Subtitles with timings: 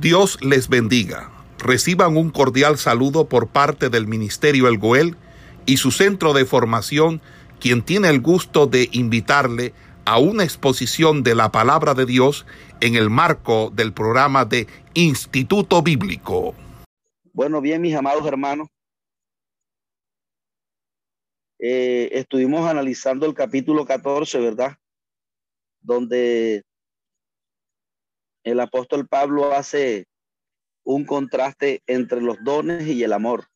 [0.00, 1.30] Dios les bendiga.
[1.58, 5.16] Reciban un cordial saludo por parte del Ministerio El Goel
[5.64, 7.22] y su centro de formación,
[7.60, 9.72] quien tiene el gusto de invitarle
[10.04, 12.44] a una exposición de la palabra de Dios
[12.80, 16.54] en el marco del programa de Instituto Bíblico.
[17.32, 18.68] Bueno, bien, mis amados hermanos,
[21.58, 24.76] eh, estuvimos analizando el capítulo 14, ¿verdad?
[25.80, 26.64] Donde
[28.46, 30.06] el apóstol Pablo hace
[30.84, 33.48] un contraste entre los dones y el amor.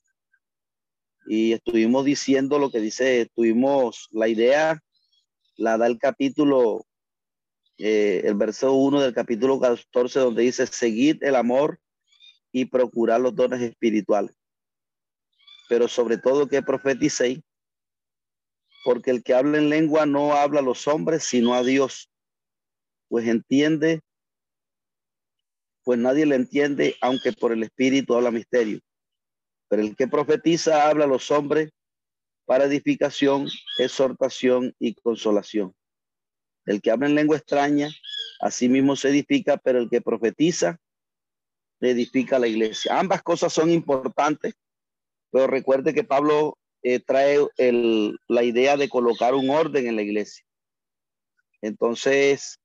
[1.27, 4.83] Y estuvimos diciendo lo que dice, tuvimos la idea,
[5.57, 6.87] la da el capítulo,
[7.79, 11.79] eh, el verso 1 del capítulo 14, donde dice, seguid el amor
[12.51, 14.37] y procurar los dones espirituales.
[15.69, 17.39] Pero sobre todo que profeticéis,
[18.85, 22.11] porque el que habla en lengua no habla a los hombres, sino a Dios,
[23.09, 24.03] pues entiende
[25.85, 28.81] pues nadie le entiende, aunque por el Espíritu habla misterio.
[29.69, 31.71] Pero el que profetiza habla a los hombres
[32.45, 35.75] para edificación, exhortación y consolación.
[36.67, 37.89] El que habla en lengua extraña,
[38.41, 40.79] así mismo se edifica, pero el que profetiza,
[41.81, 42.99] edifica la iglesia.
[42.99, 44.55] Ambas cosas son importantes,
[45.31, 47.39] pero recuerde que Pablo eh, trae
[48.29, 50.45] la idea de colocar un orden en la iglesia.
[51.63, 52.59] Entonces,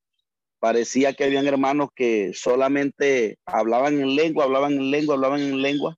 [0.66, 5.96] parecía que habían hermanos que solamente hablaban en lengua, hablaban en lengua, hablaban en lengua.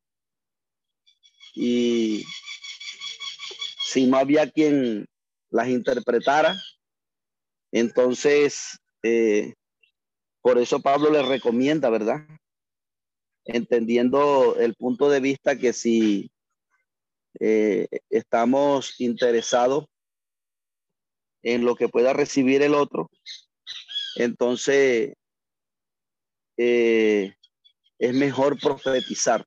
[1.54, 2.22] Y
[3.82, 5.06] si no había quien
[5.48, 6.54] las interpretara,
[7.72, 9.54] entonces, eh,
[10.42, 12.26] por eso Pablo les recomienda, ¿verdad?
[13.46, 16.30] Entendiendo el punto de vista que si
[17.40, 19.86] eh, estamos interesados
[21.42, 23.10] en lo que pueda recibir el otro,
[24.18, 25.14] entonces,
[26.56, 27.34] eh,
[28.00, 29.46] es mejor profetizar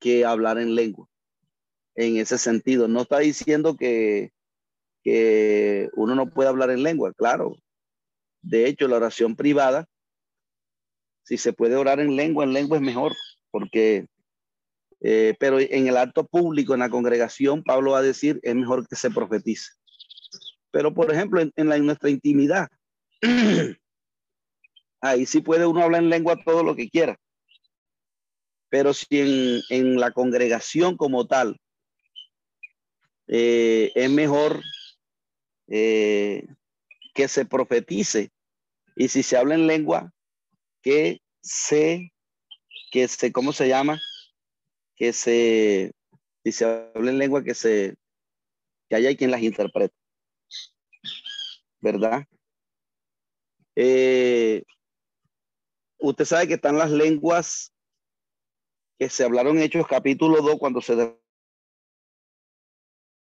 [0.00, 1.08] que hablar en lengua.
[1.94, 4.32] En ese sentido, no está diciendo que,
[5.94, 7.56] uno no puede hablar en lengua, claro.
[8.42, 9.86] De hecho, la oración privada,
[11.22, 13.14] si se puede orar en lengua, en lengua es mejor,
[13.50, 14.06] porque,
[15.00, 18.86] eh, pero en el acto público, en la congregación, Pablo va a decir, es mejor
[18.86, 19.70] que se profetice.
[20.70, 22.68] Pero, por ejemplo, en, en, la, en nuestra intimidad,
[25.00, 27.18] Ahí sí puede uno hablar en lengua todo lo que quiera.
[28.68, 31.60] Pero si en, la congregación como tal
[33.28, 34.62] eh, es mejor
[35.68, 36.46] eh,
[37.14, 38.30] que se profetice
[38.96, 40.12] y si se habla en lengua,
[40.82, 42.12] que se,
[42.90, 44.00] que se, ¿cómo se llama?
[44.96, 45.92] Que se,
[46.44, 47.94] si se habla en lengua, que se,
[48.88, 49.94] que haya quien las interprete.
[51.80, 52.26] ¿Verdad?
[53.76, 54.62] Eh,
[55.98, 57.72] usted sabe que están las lenguas
[58.98, 61.18] que se hablaron Hechos capítulo 2 cuando se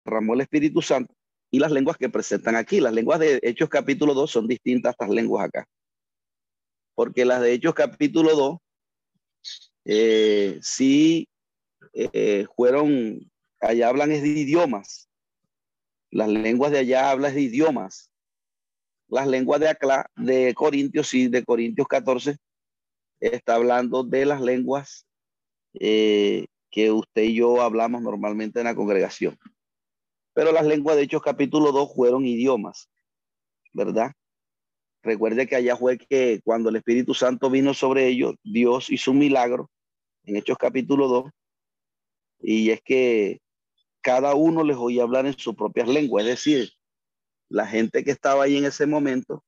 [0.06, 1.16] derramó el Espíritu Santo
[1.51, 2.81] y las lenguas que presentan aquí.
[2.81, 5.68] Las lenguas de Hechos capítulo 2 son distintas a estas lenguas acá.
[6.96, 8.57] Porque las de Hechos capítulo 2
[9.85, 11.29] eh, sí
[11.94, 13.31] eh, fueron,
[13.62, 15.09] allá hablan es de idiomas.
[16.12, 18.12] Las lenguas de allá hablan de idiomas
[19.16, 22.36] las lenguas de acá, de Corintios y de Corintios 14,
[23.22, 25.08] está hablando de las lenguas
[25.80, 29.38] eh, que usted y yo hablamos normalmente en la congregación.
[30.34, 32.90] Pero las lenguas de Hechos capítulo 2 fueron idiomas,
[33.72, 34.12] ¿verdad?
[35.02, 39.20] Recuerde que allá fue que cuando el Espíritu Santo vino sobre ellos, Dios hizo un
[39.20, 39.72] milagro
[40.26, 41.32] en Hechos capítulo 2,
[42.42, 43.40] y es que
[44.02, 46.75] cada uno les oía hablar en sus propias lenguas, es decir,
[47.50, 49.44] la gente que estaba ahí en ese momento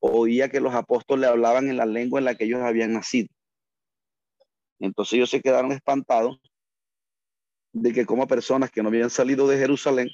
[0.00, 3.28] oía que los apóstoles hablaban en la lengua en la que ellos habían nacido.
[4.78, 6.38] Entonces ellos se quedaron espantados
[7.72, 10.08] de que como personas que no habían salido de Jerusalén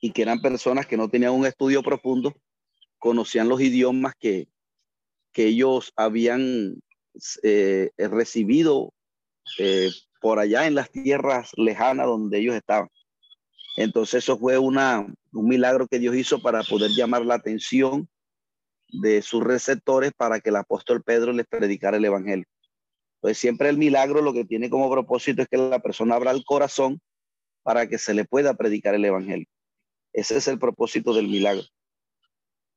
[0.00, 2.34] y que eran personas que no tenían un estudio profundo,
[2.98, 4.48] conocían los idiomas que,
[5.32, 6.80] que ellos habían
[7.42, 8.92] eh, recibido
[9.58, 9.90] eh,
[10.20, 12.88] por allá en las tierras lejanas donde ellos estaban.
[13.76, 15.06] Entonces eso fue una,
[15.38, 18.08] un milagro que Dios hizo para poder llamar la atención
[18.88, 22.46] de sus receptores para que el apóstol Pedro les predicara el evangelio.
[23.20, 26.44] Pues siempre el milagro lo que tiene como propósito es que la persona abra el
[26.44, 27.00] corazón
[27.62, 29.46] para que se le pueda predicar el evangelio.
[30.12, 31.64] Ese es el propósito del milagro.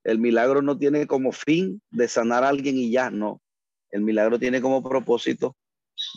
[0.04, 3.42] El milagro no tiene como fin de sanar a alguien y ya, no.
[3.90, 5.56] El milagro tiene como propósito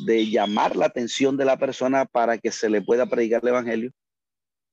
[0.04, 3.92] de llamar la atención de la persona para que se le pueda predicar el evangelio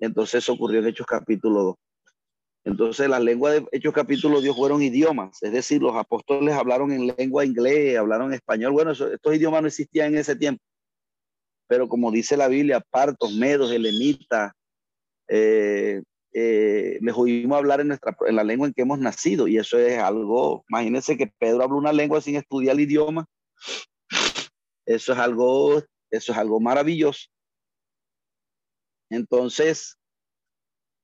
[0.01, 1.75] entonces ocurrió en Hechos capítulo 2.
[2.63, 7.13] Entonces las lenguas de Hechos capítulo Dios fueron idiomas, es decir, los apóstoles hablaron en
[7.17, 8.71] lengua inglés, hablaron español.
[8.71, 10.61] Bueno, estos idiomas no existían en ese tiempo,
[11.67, 14.51] pero como dice la Biblia, partos, medos, elemitas,
[15.27, 16.01] eh,
[16.33, 19.97] eh, les oímos hablar en, en la lengua en que hemos nacido y eso es
[19.97, 23.25] algo, imagínense que Pedro habla una lengua sin estudiar el idioma,
[24.85, 27.27] eso es algo, eso es algo maravilloso.
[29.11, 29.99] Entonces,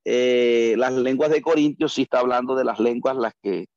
[0.05, 3.67] eh, las lenguas de Corintios sí está hablando de las lenguas las que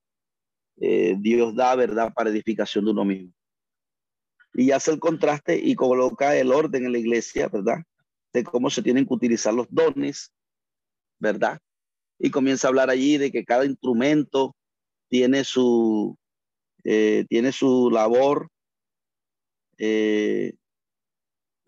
[0.81, 3.32] eh, Dios da, ¿verdad?, para edificación de uno mismo.
[4.55, 7.82] Y hace el contraste y coloca el orden en la iglesia, ¿verdad?,
[8.32, 10.32] de cómo se tienen que utilizar los dones,
[11.19, 11.59] ¿verdad?
[12.17, 14.55] Y comienza a hablar allí de que cada instrumento
[15.09, 16.17] tiene su,
[16.85, 18.49] eh, tiene su labor.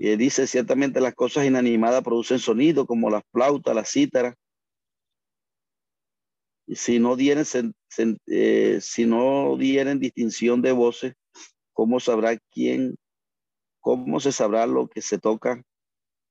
[0.05, 4.35] Y dice, ciertamente las cosas inanimadas producen sonido, como las flautas, las cítaras,
[6.67, 7.45] si no dieren,
[8.27, 11.15] eh, si no dieren distinción de voces,
[11.73, 12.97] ¿cómo sabrá quién,
[13.79, 15.63] cómo se sabrá lo que se toca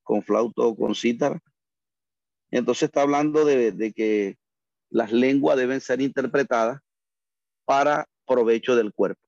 [0.04, 1.40] con flauta o con cítara?
[2.52, 4.36] Entonces está hablando de, que
[4.90, 6.82] las lenguas deben ser interpretadas
[7.64, 9.22] para provecho del cuerpo.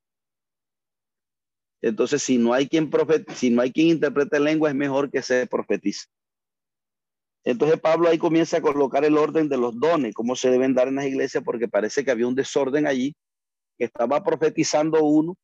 [1.84, 2.90] Entonces, si no hay quien
[3.36, 6.06] si no hay quien interprete lengua, es mejor que se profetice.
[7.44, 10.88] Entonces Pablo ahí comienza a colocar el orden de los dones, cómo se deben dar
[10.88, 13.14] en las iglesias, porque parece que había un desorden allí,
[13.78, 15.36] que estaba profetizando uno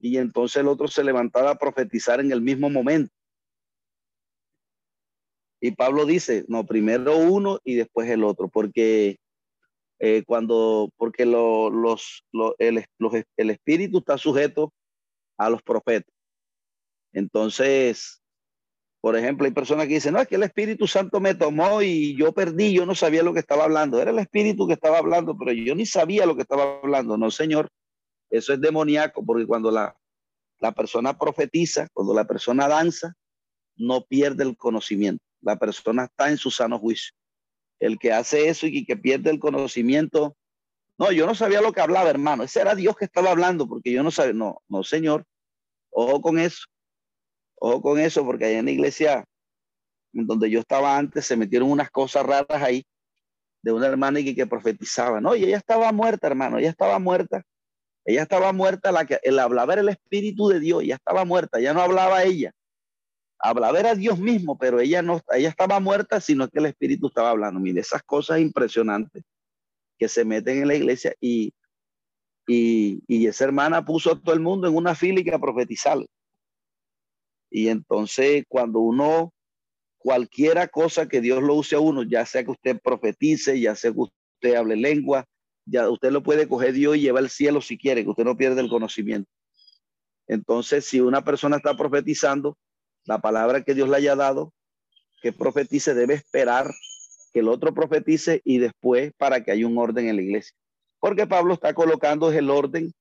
[0.00, 3.14] y entonces el otro se levantaba a profetizar en el mismo momento.
[5.60, 9.18] Y Pablo dice, no, primero uno y después el otro, porque
[10.00, 12.24] eh, cuando, porque los,
[12.58, 12.84] el,
[13.36, 14.72] el espíritu está sujeto
[15.38, 16.12] a los profetas.
[17.12, 18.22] Entonces,
[19.00, 22.16] por ejemplo, hay personas que dicen, no, es que el Espíritu Santo me tomó y
[22.16, 24.00] yo perdí, yo no sabía lo que estaba hablando.
[24.02, 27.16] Era el Espíritu que estaba hablando, pero yo ni sabía lo que estaba hablando.
[27.16, 27.70] No, Señor,
[28.28, 29.96] eso es demoníaco, porque cuando la,
[30.58, 33.14] la persona profetiza, cuando la persona danza,
[33.76, 35.24] no pierde el conocimiento.
[35.40, 37.12] La persona está en su sano juicio.
[37.78, 40.36] El que hace eso y que pierde el conocimiento,
[40.98, 42.42] no, yo no sabía lo que hablaba, hermano.
[42.42, 44.32] Ese era Dios que estaba hablando, porque yo no sabía.
[44.32, 45.24] No, no, Señor.
[45.90, 46.66] Ojo con eso.
[47.54, 49.24] Ojo con eso, porque allá en la iglesia
[50.12, 52.84] donde yo estaba antes se metieron unas cosas raras ahí
[53.62, 55.20] de una hermana que, que profetizaba.
[55.20, 57.42] No, y ella estaba muerta, hermano, ella estaba muerta.
[58.04, 61.60] Ella estaba muerta, la que el hablaba era el Espíritu de Dios, ella estaba muerta,
[61.60, 62.52] ya no hablaba ella.
[63.38, 67.30] Hablaba era Dios mismo, pero ella no, ella estaba muerta, sino que el Espíritu estaba
[67.30, 67.60] hablando.
[67.60, 69.22] Mire, esas cosas impresionantes
[69.98, 71.52] que se meten en la iglesia y,
[72.46, 75.98] y, y esa hermana puso a todo el mundo en una fila y a profetizar.
[77.50, 79.32] Y entonces cuando uno,
[79.98, 83.92] cualquiera cosa que Dios lo use a uno, ya sea que usted profetice, ya sea
[83.92, 85.24] que usted hable lengua,
[85.66, 88.36] ya usted lo puede coger Dios y llevar al cielo si quiere, que usted no
[88.36, 89.30] pierda el conocimiento.
[90.26, 92.56] Entonces, si una persona está profetizando,
[93.04, 94.52] la palabra que Dios le haya dado,
[95.22, 96.70] que profetice, debe esperar
[97.32, 100.54] que el otro profetice y después para que haya un orden en la iglesia.
[101.00, 102.92] Porque Pablo está colocando el orden,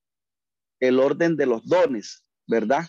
[0.80, 2.86] el orden de los dones, ¿verdad?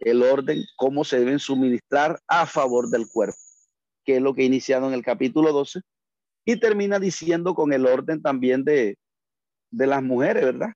[0.00, 3.38] el orden, cómo se deben suministrar a favor del cuerpo,
[4.04, 5.80] que es lo que ha iniciado en el capítulo 12,
[6.44, 8.96] y termina diciendo con el orden también de,
[9.70, 10.72] de las mujeres, ¿verdad?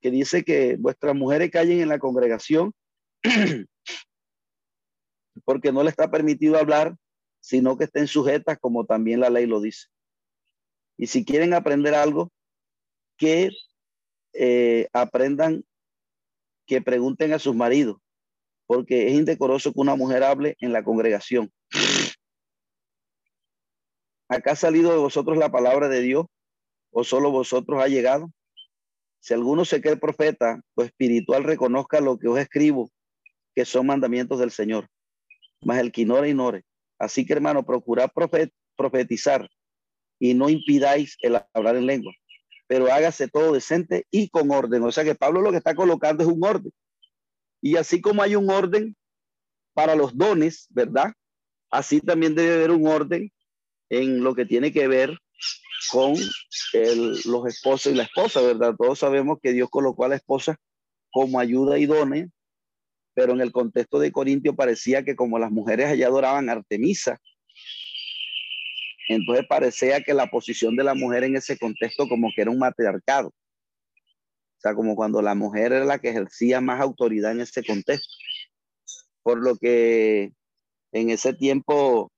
[0.00, 2.72] Que dice que vuestras mujeres callen en la congregación
[5.44, 6.94] porque no le está permitido hablar,
[7.40, 9.86] sino que estén sujetas como también la ley lo dice.
[10.96, 12.30] Y si quieren aprender algo,
[13.16, 13.50] que
[14.32, 15.64] eh, aprendan,
[16.66, 17.98] que pregunten a sus maridos,
[18.66, 21.50] porque es indecoroso que una mujer hable en la congregación.
[24.28, 26.26] ¿Acá ha salido de vosotros la palabra de Dios
[26.90, 28.30] o solo vosotros ha llegado?
[29.20, 32.90] Si alguno se cree profeta o espiritual, reconozca lo que os escribo,
[33.54, 34.88] que son mandamientos del Señor.
[35.64, 36.64] Mas el que ignora, ignore.
[36.98, 38.10] Así que, hermano, procurad
[38.76, 39.48] profetizar
[40.18, 42.12] y no impidáis el hablar en lengua,
[42.66, 44.82] pero hágase todo decente y con orden.
[44.82, 46.72] O sea que Pablo lo que está colocando es un orden.
[47.60, 48.96] Y así como hay un orden
[49.74, 51.12] para los dones, ¿verdad?
[51.70, 53.32] Así también debe haber un orden
[53.90, 55.18] en lo que tiene que ver
[55.90, 56.14] con
[57.24, 58.74] los esposos y la esposa, ¿verdad?
[58.76, 60.56] Todos sabemos que Dios colocó a la esposa
[61.10, 62.28] como ayuda y dones,
[63.18, 67.20] pero en el contexto de Corintio parecía que como las mujeres allá adoraban a Artemisa,
[69.08, 72.60] entonces parecía que la posición de la mujer en ese contexto como que era un
[72.60, 73.30] matriarcado.
[73.30, 78.14] O sea, como cuando la mujer era la que ejercía más autoridad en ese contexto.
[79.24, 80.30] Por lo que
[80.92, 82.12] en ese tiempo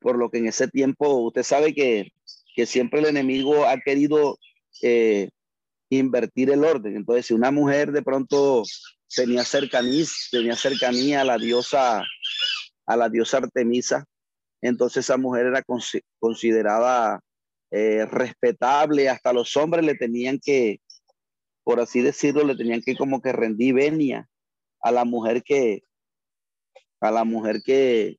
[0.00, 2.08] por lo que en ese tiempo usted sabe que,
[2.56, 4.36] que siempre el enemigo ha querido
[4.82, 5.30] eh,
[5.98, 6.96] invertir el orden.
[6.96, 8.62] Entonces, si una mujer de pronto
[9.14, 12.02] tenía cercanía, tenía cercanía a la diosa,
[12.86, 14.04] a la diosa Artemisa,
[14.62, 15.62] entonces esa mujer era
[16.20, 17.20] considerada
[17.70, 20.80] eh, respetable, hasta los hombres le tenían que,
[21.64, 24.28] por así decirlo, le tenían que como que rendir venia
[24.80, 25.82] a la mujer que,
[27.00, 28.18] a la mujer que,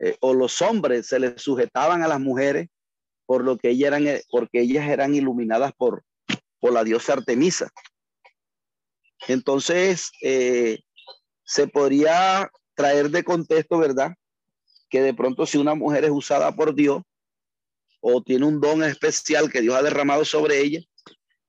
[0.00, 2.68] eh, o los hombres se les sujetaban a las mujeres
[3.26, 6.04] por lo que ellas eran, porque ellas eran iluminadas por,
[6.64, 7.70] por la diosa Artemisa.
[9.28, 10.78] Entonces, eh,
[11.44, 14.14] se podría traer de contexto, ¿verdad?
[14.88, 17.02] Que de pronto si una mujer es usada por Dios
[18.00, 20.80] o tiene un don especial que Dios ha derramado sobre ella,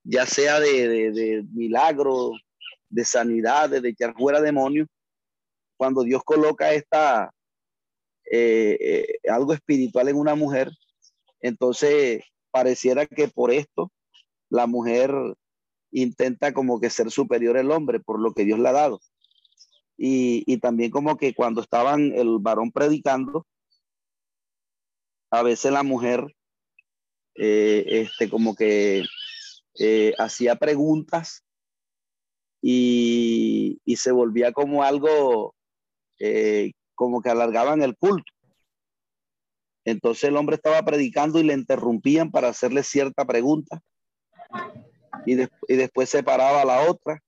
[0.03, 2.31] ya sea de, de, milagro,
[2.89, 4.89] de sanidad, de echar fuera demonios,
[5.77, 7.31] cuando Dios coloca esta,
[8.29, 10.69] eh, eh, algo espiritual en una mujer,
[11.39, 13.89] entonces pareciera que por esto
[14.49, 15.11] la mujer
[15.91, 19.01] intenta como que ser superior al hombre por lo que Dios le ha dado.
[19.97, 23.45] Y, también como que cuando estaban el varón predicando,
[25.31, 26.35] a veces la mujer
[27.35, 29.03] eh, este, como que
[30.17, 31.43] hacía preguntas
[32.61, 35.55] y, y, se volvía como algo
[36.19, 38.31] eh, como que alargaban el culto.
[39.85, 43.81] Entonces el hombre estaba predicando y le interrumpían para hacerle cierta pregunta.
[45.25, 47.21] Y, y después se paraba a la otra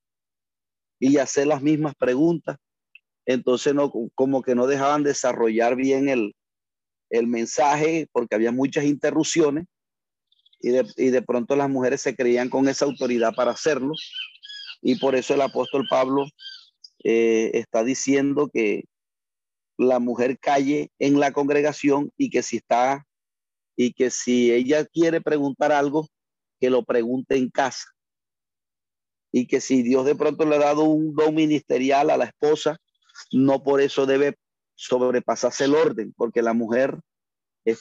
[0.99, 2.57] y hacer las mismas preguntas.
[3.25, 6.33] Entonces no, como que no dejaban desarrollar bien el,
[7.09, 9.65] el mensaje porque había muchas interrupciones
[10.59, 13.93] y de, y de pronto las mujeres se creían con esa autoridad para hacerlo.
[14.81, 16.25] Y por eso el apóstol Pablo
[17.03, 18.85] eh, está diciendo que
[19.77, 23.05] la mujer calle en la congregación y que si está
[23.75, 26.07] y que si ella quiere preguntar algo,
[26.59, 27.85] que lo pregunte en casa.
[29.31, 32.77] Y que si Dios de pronto le ha dado un don ministerial a la esposa,
[33.31, 34.35] no por eso debe
[34.75, 36.99] sobrepasarse el orden, porque la mujer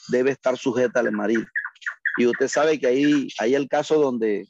[0.08, 1.46] debe estar sujeta al marido.
[2.18, 4.46] Y usted sabe que ahí hay el caso donde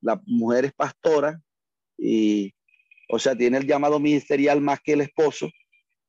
[0.00, 1.40] la mujer es pastora
[1.98, 2.54] y
[3.14, 5.50] o sea, tiene el llamado ministerial más que el esposo.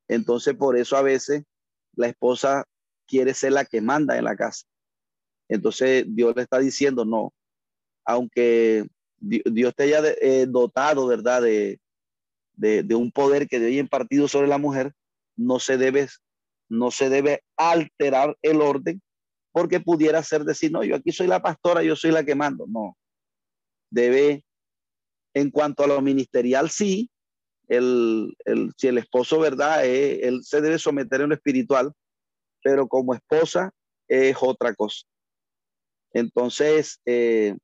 [0.07, 1.43] Entonces, por eso a veces
[1.97, 2.63] la esposa
[3.05, 4.65] quiere ser la que manda en la casa.
[5.49, 7.33] Entonces, Dios le está diciendo, no,
[8.05, 8.85] aunque
[9.19, 11.79] Dios te haya eh, dotado, ¿verdad?, de,
[12.55, 14.93] de, un poder que Dios haya impartido sobre la mujer,
[15.35, 16.07] no se debe,
[16.69, 19.01] no se debe alterar el orden
[19.51, 22.65] porque pudiera ser decir, no, yo aquí soy la pastora, yo soy la que mando.
[22.67, 22.97] No,
[23.91, 24.43] debe
[25.35, 27.09] en cuanto a lo ministerial, sí,
[27.67, 28.35] el,
[28.77, 29.85] si el esposo, ¿verdad?
[29.85, 31.91] Eh, él se debe someter en lo espiritual,
[32.63, 33.71] pero como esposa
[34.07, 35.05] es otra cosa.
[36.13, 37.55] Entonces, eh,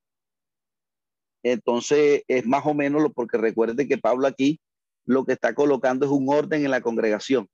[1.42, 4.60] entonces es más o menos lo porque recuerde que Pablo aquí
[5.06, 7.48] lo que está colocando es un orden en la congregación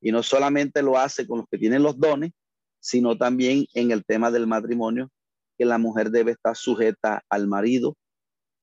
[0.00, 2.32] y no solamente lo hace con los que tienen los dones,
[2.80, 5.10] sino también en el tema del matrimonio,
[5.56, 7.96] que la mujer debe estar sujeta al marido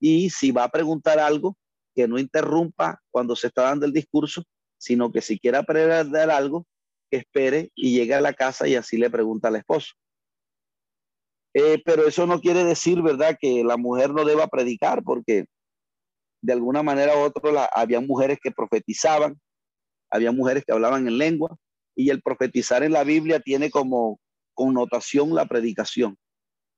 [0.00, 1.56] y si va a preguntar algo,
[1.94, 4.42] que no interrumpa cuando se está dando el discurso,
[4.78, 6.66] sino que si quiere aprender algo,
[7.10, 9.92] que espere y llegue a la casa y así le pregunta al esposo.
[11.54, 15.46] Eh, pero eso no quiere decir, ¿verdad?, que la mujer no deba predicar, porque
[16.42, 19.40] de alguna manera u otra había mujeres que profetizaban,
[20.10, 21.56] había mujeres que hablaban en lengua,
[21.96, 24.20] y el profetizar en la Biblia tiene como
[24.54, 26.16] connotación la predicación.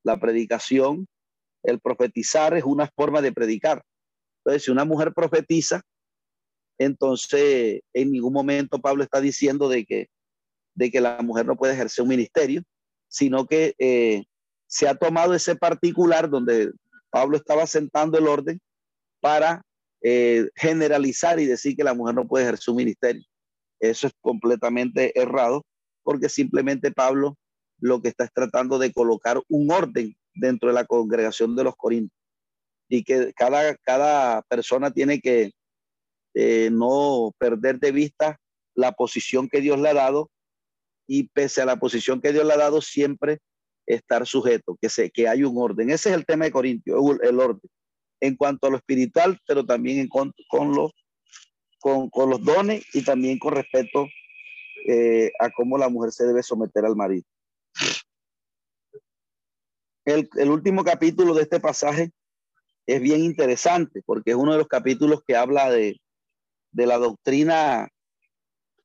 [0.04, 1.06] La predicación
[1.62, 3.82] el profetizar es una forma de predicar.
[4.38, 5.82] Entonces, si una mujer profetiza,
[6.78, 10.08] entonces en ningún momento Pablo está diciendo de que,
[10.74, 12.62] de que la mujer no puede ejercer un ministerio,
[13.08, 14.24] sino que eh,
[14.72, 16.72] se ha tomado ese particular donde
[17.10, 18.58] Pablo estaba sentando el orden
[19.20, 19.60] para
[20.00, 23.22] eh, generalizar y decir que la mujer no puede ejercer un ministerio.
[23.80, 25.62] Eso es completamente errado,
[26.02, 27.36] porque simplemente Pablo
[27.80, 31.76] lo que está es tratando de colocar un orden dentro de la congregación de los
[31.76, 32.18] Corintios.
[32.88, 35.50] Y que cada, cada persona tiene que
[36.32, 38.38] eh, no perder de vista
[38.74, 40.30] la posición que Dios le ha dado
[41.06, 43.40] y pese a la posición que Dios le ha dado, siempre
[43.86, 45.90] estar sujeto, que, se, que hay un orden.
[45.90, 47.70] Ese es el tema de Corintios, el orden.
[48.20, 50.92] En cuanto a lo espiritual, pero también en con, con los,
[51.80, 54.06] con, con, los dones y también con respecto
[54.86, 57.24] eh, a cómo la mujer se debe someter al marido.
[60.04, 62.10] El, último capítulo de este pasaje
[62.86, 66.00] es bien interesante porque es uno de los capítulos que habla de,
[66.72, 67.88] la doctrina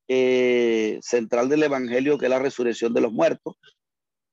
[0.08, 3.56] eh, central del Evangelio, que es la resurrección de los muertos.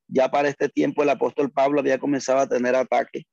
[0.07, 3.23] Ya para este tiempo el apóstol Pablo había comenzado a tener ataques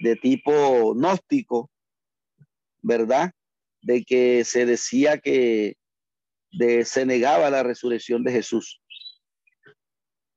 [0.00, 1.70] de tipo gnóstico,
[2.82, 3.32] ¿verdad?
[3.82, 5.76] De que se decía que
[6.84, 8.80] se negaba la resurrección de Jesús.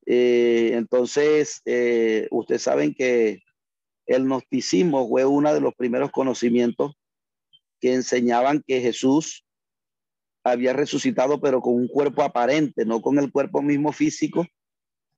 [0.06, 3.44] Eh, entonces, eh, ustedes saben que
[4.08, 6.94] el gnosticismo fue uno de los primeros conocimientos
[7.80, 9.46] que enseñaban que Jesús
[10.44, 14.46] había resucitado, pero con un cuerpo aparente, no con el cuerpo mismo físico,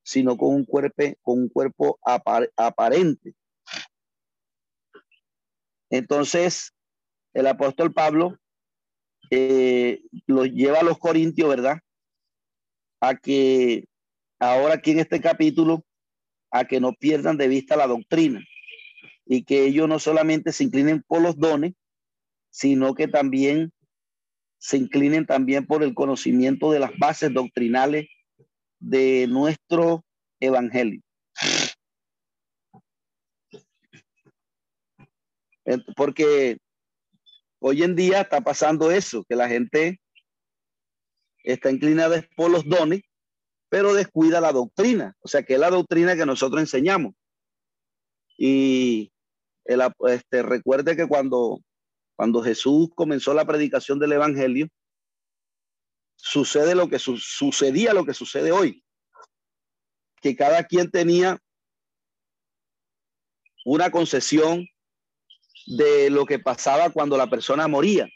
[0.04, 3.34] sino con un cuerpo, con un cuerpo aparente.
[5.90, 6.74] Entonces,
[7.34, 8.38] el apóstol Pablo
[9.30, 11.80] eh, lo lleva a los corintios, ¿verdad?
[13.00, 13.86] A que
[14.40, 15.86] ahora aquí en este capítulo,
[16.52, 18.44] a que no pierdan de vista la doctrina
[19.26, 21.74] y que ellos no solamente se inclinen por los dones,
[22.50, 23.72] sino que también
[24.60, 28.08] se inclinen también por el conocimiento de las bases doctrinales
[28.84, 30.04] de nuestro
[30.40, 31.02] evangelio.
[35.96, 36.58] Porque
[37.60, 40.00] hoy en día está pasando eso, que la gente
[41.44, 43.02] está inclinada por los dones,
[43.70, 47.14] pero descuida la doctrina, o sea, que es la doctrina que nosotros enseñamos.
[48.38, 49.12] Y
[49.66, 51.62] el, este, recuerde que cuando
[52.16, 54.68] cuando Jesús comenzó la predicación del Evangelio,
[56.16, 58.84] sucede lo que sucedía lo que sucede hoy,
[60.22, 61.40] que cada quien tenía
[63.66, 64.68] una concesión
[65.66, 68.10] de lo que pasaba cuando la persona moría.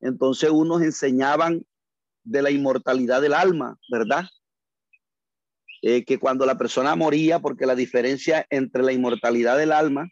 [0.00, 1.64] Entonces unos enseñaban
[2.22, 4.26] de la inmortalidad del alma, ¿verdad?
[5.82, 10.08] Eh, que cuando la persona moría, porque la diferencia entre la inmortalidad del alma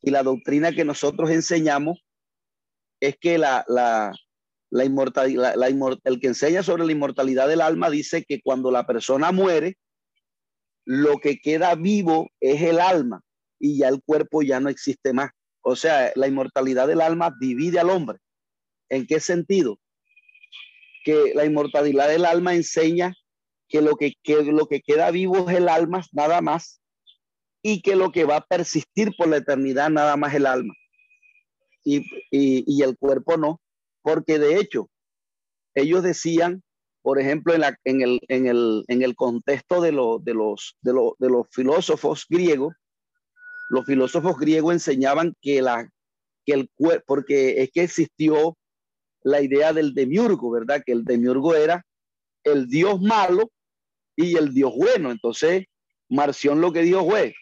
[0.00, 1.98] y la doctrina que nosotros enseñamos
[3.00, 4.12] es que la, la,
[4.72, 5.54] la inmortalidad,
[6.04, 9.76] el que enseña sobre la inmortalidad del alma dice que cuando la persona muere,
[10.84, 13.22] lo que queda vivo es el alma
[13.60, 15.30] y ya el cuerpo ya no existe más.
[15.60, 18.18] O sea, la inmortalidad del alma divide al hombre.
[18.88, 19.78] ¿En qué sentido?
[21.04, 23.14] Que la inmortalidad del alma enseña
[23.68, 26.80] que lo que, que lo que queda vivo es el alma, nada más,
[27.62, 30.74] y que lo que va a persistir por la eternidad nada más el alma
[31.84, 33.60] y, y, el cuerpo no,
[34.02, 34.88] porque de hecho
[35.74, 36.62] ellos decían,
[37.02, 40.76] por ejemplo, en, la, en, el, en, el, en el contexto de, lo, de, los,
[40.82, 42.74] de, lo, de los filósofos griegos,
[43.70, 45.88] los filósofos griegos enseñaban que, la,
[46.44, 48.56] que el cuerpo, porque es que existió
[49.24, 50.82] la idea del demiurgo, ¿verdad?
[50.84, 51.84] Que el demiurgo era
[52.44, 53.50] el dios malo
[54.16, 55.10] y el dios bueno.
[55.10, 55.64] Entonces,
[56.08, 57.34] Marción lo que dijo fue,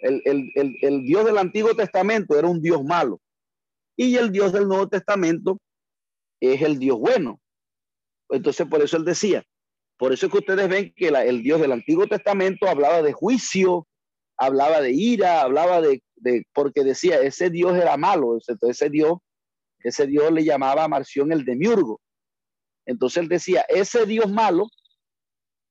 [0.00, 3.20] el, Dios del Antiguo Testamento era un Dios malo
[3.96, 5.58] y el Dios del Nuevo Testamento
[6.40, 7.40] es el Dios bueno.
[8.30, 9.44] Entonces, por eso él decía,
[9.96, 13.86] por eso es que ustedes ven que el Dios del Antiguo Testamento hablaba de juicio,
[14.36, 16.02] hablaba de ira, hablaba de,
[16.54, 19.18] porque decía, ese Dios era malo, entonces ese Dios,
[19.80, 22.00] ese Dios le llamaba a Marción el demiurgo.
[22.86, 24.68] Entonces él decía, ese Dios malo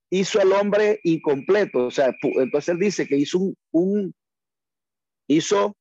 [0.09, 1.87] hizo al hombre incompleto.
[1.87, 3.39] O sea, entonces él dice que hizo
[3.71, 4.13] un,
[5.27, 5.75] hizo,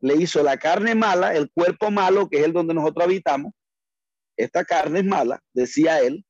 [0.00, 3.52] le hizo la carne mala, el cuerpo malo, que es el donde nosotros habitamos.
[4.36, 6.24] Esta carne es mala, decía él.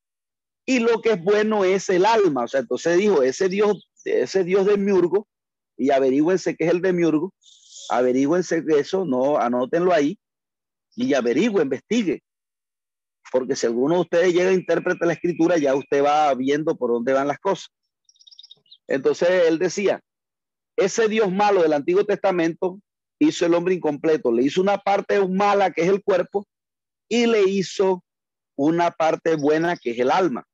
[0.67, 2.45] Y lo que es bueno es el alma.
[2.45, 5.29] O sea, entonces dijo, ese Dios, ese Dios de Miurgo,
[5.77, 7.35] y averigüense qué es el de Miurgo,
[7.91, 10.19] averigüense eso, no, anótenlo ahí,
[10.97, 12.23] y averigüe, investigue
[13.35, 16.93] porque si alguno de ustedes llega a interpretar la escritura, ya usted va viendo por
[16.93, 17.69] dónde van las cosas.
[18.87, 20.01] Entonces él decía,
[20.77, 22.79] ese Dios malo del Antiguo Testamento
[23.19, 26.47] hizo el hombre incompleto, le hizo una parte mala que es el cuerpo
[27.09, 28.05] y le hizo
[28.57, 30.45] una parte buena que es el alma.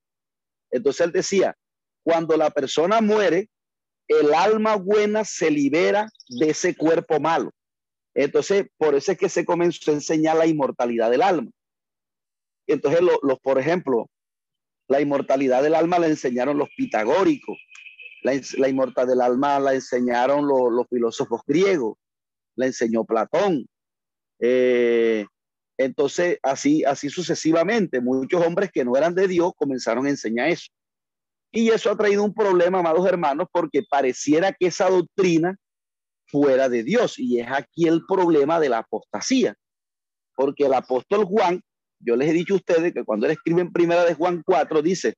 [0.71, 1.57] Entonces él decía,
[2.03, 3.49] cuando la persona muere,
[4.09, 7.53] el alma buena se libera de ese cuerpo malo.
[8.15, 11.51] Entonces, por eso es que se comenzó a enseñar la inmortalidad del alma.
[12.67, 14.09] Entonces, los, por ejemplo,
[14.89, 17.57] la inmortalidad del alma la enseñaron los pitagóricos,
[18.23, 18.35] la,
[18.69, 21.97] inmortalidad del alma la enseñaron los, filósofos griegos,
[22.57, 23.67] la enseñó Platón.
[24.41, 25.25] Eh,
[25.85, 30.71] entonces, así, así sucesivamente, muchos hombres que no eran de Dios comenzaron a enseñar eso.
[31.53, 35.57] Y eso ha traído un problema, amados hermanos, porque pareciera que esa doctrina
[36.27, 37.19] fuera de Dios.
[37.19, 39.55] Y es aquí el problema de la apostasía.
[40.37, 41.61] Porque el apóstol Juan
[42.01, 44.83] yo les he dicho a ustedes que cuando él escribe en primera de Juan 4,
[44.83, 45.15] dice,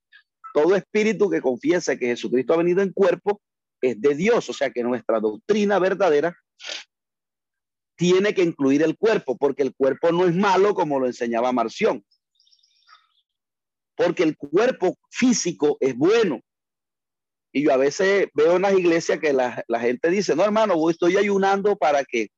[0.53, 3.41] todo espíritu que confiesa que Jesucristo ha venido en cuerpo
[3.81, 6.37] es de Dios, o sea que nuestra doctrina verdadera
[7.97, 12.05] tiene que incluir el cuerpo, porque el cuerpo no es malo como lo enseñaba Marción.
[13.95, 16.41] porque el cuerpo físico es bueno.
[17.53, 21.19] Y yo a veces veo en las iglesias que la, gente dice, no hermano, estoy
[21.19, 22.29] ayunando para que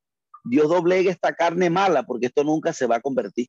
[0.44, 3.46] Dios doblegue esta carne mala, porque esto nunca se va a convertir.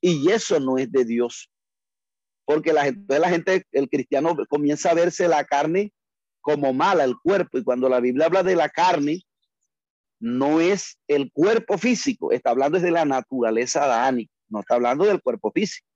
[0.00, 1.48] Y eso no es de Dios.
[2.44, 5.92] Porque la gente, la gente, el cristiano comienza a verse la carne
[6.40, 7.58] como mala, el cuerpo.
[7.58, 9.22] Y cuando la Biblia habla de la carne,
[10.20, 15.22] no es el cuerpo físico, está hablando de la naturaleza adánica, no está hablando del
[15.22, 15.86] cuerpo físico.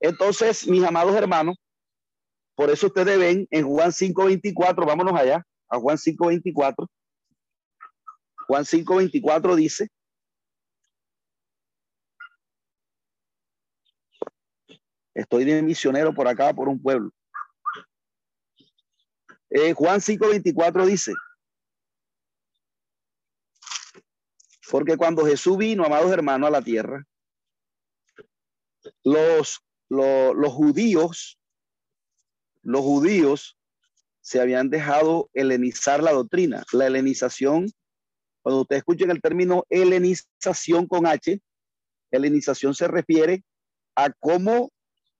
[0.00, 1.56] Entonces, mis amados hermanos,
[2.54, 6.88] por eso ustedes ven en Juan 5:24, vámonos allá, a Juan 5:24.
[8.46, 9.88] Juan 5:24 dice,
[15.14, 17.10] estoy de misionero por acá, por un pueblo.
[19.50, 21.12] Eh, Juan 5:24 dice,
[24.72, 27.06] porque cuando Jesús vino, amados hermanos, a la tierra,
[29.04, 31.38] los, los, judíos,
[32.62, 33.58] los judíos
[34.22, 36.64] se habían dejado helenizar la doctrina.
[36.72, 37.70] La helenización,
[38.40, 41.38] cuando ustedes escuchen el término helenización con H,
[42.10, 43.44] helenización se refiere
[43.94, 44.72] a cómo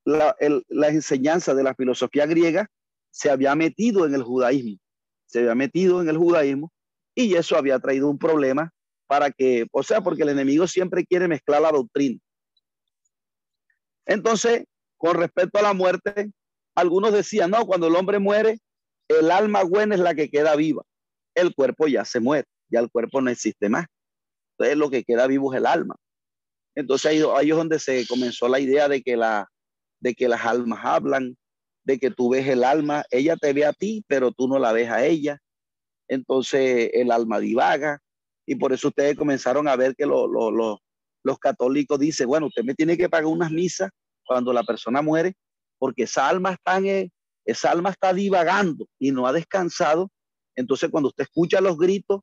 [0.06, 0.34] la,
[0.68, 2.70] la enseñanza de la filosofía griega
[3.10, 4.78] se había metido en el judaísmo,
[5.26, 6.72] se había metido en el judaísmo
[7.14, 8.72] y eso había traído un problema
[9.06, 12.18] para que, o sea, porque el enemigo siempre quiere mezclar la doctrina.
[14.06, 14.64] Entonces,
[14.96, 16.30] con respecto a la muerte,
[16.74, 18.58] algunos decían, no, cuando el hombre muere,
[19.08, 20.82] el alma buena es la que queda viva.
[21.34, 23.86] El cuerpo ya se muere, ya el cuerpo no existe más.
[24.52, 25.96] Entonces, lo que queda vivo es el alma.
[26.74, 29.48] Entonces, ahí, ahí es donde se comenzó la idea de que, la,
[30.00, 31.36] de que las almas hablan,
[31.84, 34.72] de que tú ves el alma, ella te ve a ti, pero tú no la
[34.72, 35.38] ves a ella.
[36.08, 38.00] Entonces el alma divaga
[38.52, 42.98] y por eso ustedes comenzaron a ver que los católicos dicen, bueno, usted me tiene
[42.98, 43.88] que pagar unas misas
[44.26, 45.32] cuando la persona muere,
[45.78, 46.78] porque esa alma está,
[47.46, 50.10] esa alma está divagando y no ha descansado.
[50.54, 52.20] Entonces cuando usted escucha los gritos,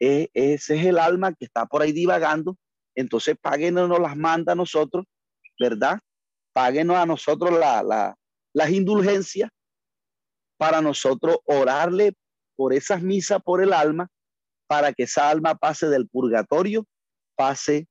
[0.00, 2.56] eh, ese es el alma que está por ahí divagando.
[2.96, 5.04] Entonces páguenos, nos las manda a nosotros,
[5.60, 6.00] ¿verdad?
[6.52, 8.16] Páguenos a nosotros la, la,
[8.52, 9.48] las indulgencias
[10.56, 12.14] para nosotros orarle
[12.56, 14.08] por esas misas por el alma,
[14.68, 16.86] para que esa alma pase del purgatorio,
[17.34, 17.88] pase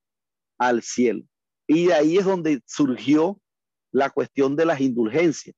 [0.58, 1.24] al cielo.
[1.66, 3.38] Y ahí es donde surgió
[3.92, 5.54] la cuestión de las indulgencias.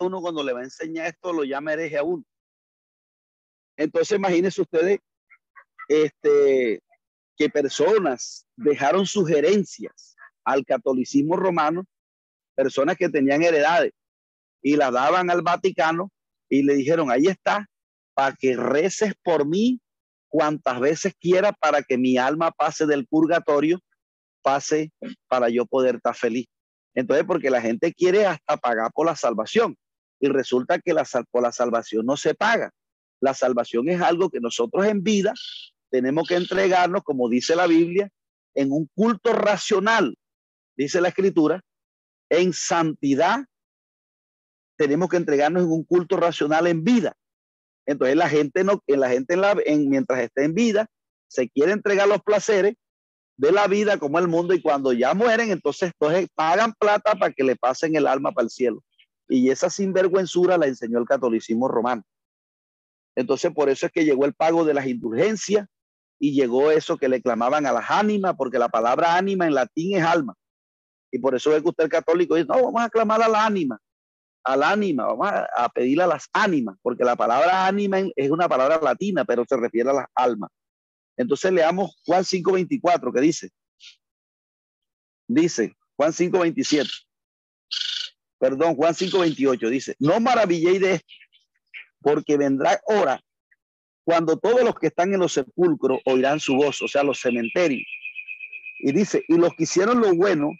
[0.00, 2.24] Uno cuando le va a enseñar esto lo llama hereje a uno.
[3.76, 5.00] Entonces imagínense ustedes
[5.88, 6.80] este,
[7.36, 10.17] que personas dejaron sugerencias
[10.48, 11.84] al catolicismo romano,
[12.54, 13.92] personas que tenían heredades
[14.62, 16.10] y las daban al Vaticano
[16.48, 17.66] y le dijeron, ahí está,
[18.14, 19.80] para que reces por mí
[20.28, 23.78] cuantas veces quiera para que mi alma pase del purgatorio,
[24.42, 24.90] pase
[25.28, 26.46] para yo poder estar feliz.
[26.94, 29.76] Entonces, porque la gente quiere hasta pagar por la salvación
[30.18, 32.70] y resulta que la, por la salvación no se paga.
[33.20, 35.34] La salvación es algo que nosotros en vida
[35.90, 38.08] tenemos que entregarnos, como dice la Biblia,
[38.54, 40.16] en un culto racional,
[40.78, 41.60] dice la escritura,
[42.30, 43.44] en santidad,
[44.78, 47.14] tenemos que entregarnos en un culto racional en vida.
[47.86, 50.86] Entonces la gente no, la gente en la, en, mientras esté en vida,
[51.28, 52.74] se quiere entregar los placeres
[53.36, 57.32] de la vida como el mundo y cuando ya mueren, entonces, entonces pagan plata para
[57.32, 58.82] que le pasen el alma para el cielo.
[59.28, 62.02] Y esa sinvergüenzura la enseñó el catolicismo romano.
[63.16, 65.66] Entonces, por eso es que llegó el pago de las indulgencias,
[66.18, 69.96] y llegó eso que le clamaban a las ánimas, porque la palabra ánima en latín
[69.96, 70.34] es alma.
[71.10, 73.46] Y por eso es que usted el católico dice, no, vamos a clamar a la
[73.46, 73.78] ánima,
[74.44, 78.48] al ánima, vamos a, a pedirle a las ánimas, porque la palabra ánima es una
[78.48, 80.50] palabra latina, pero se refiere a las almas.
[81.16, 83.50] Entonces leamos Juan 5.24, que dice,
[85.26, 86.88] dice Juan 5.27,
[88.38, 91.14] perdón, Juan 5.28, dice, no maravilléis de esto,
[92.00, 93.20] porque vendrá hora
[94.04, 97.86] cuando todos los que están en los sepulcros oirán su voz, o sea, los cementerios.
[98.78, 100.52] Y dice, y los que hicieron lo bueno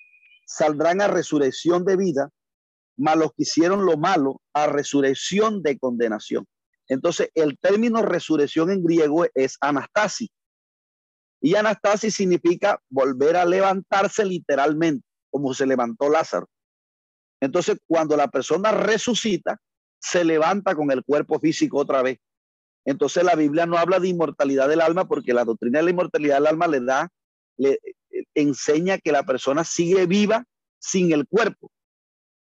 [0.48, 2.30] saldrán a resurrección de vida,
[2.96, 6.46] mas los que hicieron lo malo a resurrección de condenación.
[6.88, 10.30] Entonces, el término resurrección en griego es anastasis.
[11.40, 16.48] Y anastasis significa volver a levantarse literalmente, como se levantó Lázaro.
[17.40, 19.61] Entonces, cuando la persona resucita,
[20.00, 22.18] se levanta con el cuerpo físico otra vez.
[22.84, 26.37] Entonces la Biblia no habla de inmortalidad del alma porque la doctrina de la inmortalidad
[26.37, 27.11] del alma le da,
[28.35, 30.44] enseña que la persona sigue viva
[30.78, 31.70] sin el cuerpo.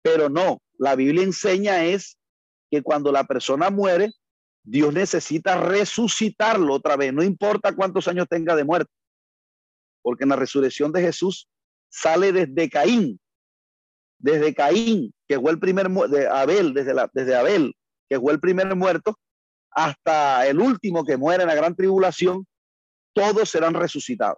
[0.01, 2.17] Pero no, la Biblia enseña es
[2.71, 4.11] que cuando la persona muere,
[4.63, 8.91] Dios necesita resucitarlo otra vez, no importa cuántos años tenga de muerte,
[10.01, 11.47] porque en la resurrección de Jesús
[11.89, 13.19] sale desde Caín,
[14.19, 17.73] desde Caín, que fue el primer, de Abel, desde, la, desde Abel,
[18.07, 19.17] que fue el primer muerto,
[19.71, 22.45] hasta el último que muere en la gran tribulación,
[23.13, 24.37] todos serán resucitados,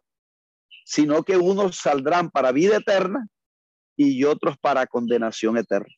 [0.85, 3.27] sino que unos saldrán para vida eterna
[3.95, 5.93] y otros para condenación eterna.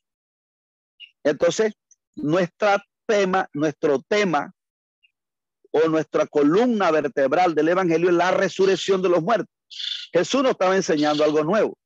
[1.24, 1.74] Entonces,
[2.16, 4.54] nuestra tema, nuestro tema
[5.72, 9.54] o nuestra columna vertebral del Evangelio es la resurrección de los muertos.
[10.12, 11.78] Jesús nos estaba enseñando algo nuevo,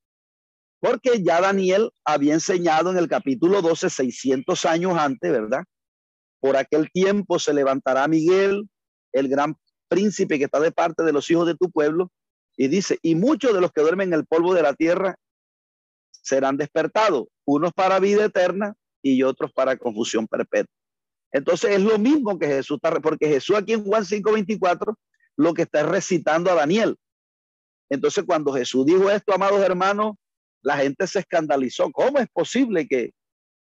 [0.80, 5.64] porque ya Daniel había enseñado en el capítulo 12, 600 años antes, ¿verdad?
[6.40, 8.68] Por aquel tiempo se levantará Miguel,
[9.12, 9.56] el gran
[9.88, 12.12] príncipe que está de parte de los hijos de tu pueblo,
[12.58, 15.14] y dice, y muchos de los que duermen en el polvo de la tierra
[16.10, 20.74] serán despertados, unos para vida eterna y otros para confusión perpetua.
[21.30, 24.96] Entonces es lo mismo que Jesús está, porque Jesús aquí en Juan 5:24
[25.36, 26.96] lo que está recitando a Daniel.
[27.88, 30.16] Entonces cuando Jesús dijo esto, amados hermanos,
[30.60, 31.92] la gente se escandalizó.
[31.92, 33.12] ¿Cómo es posible que,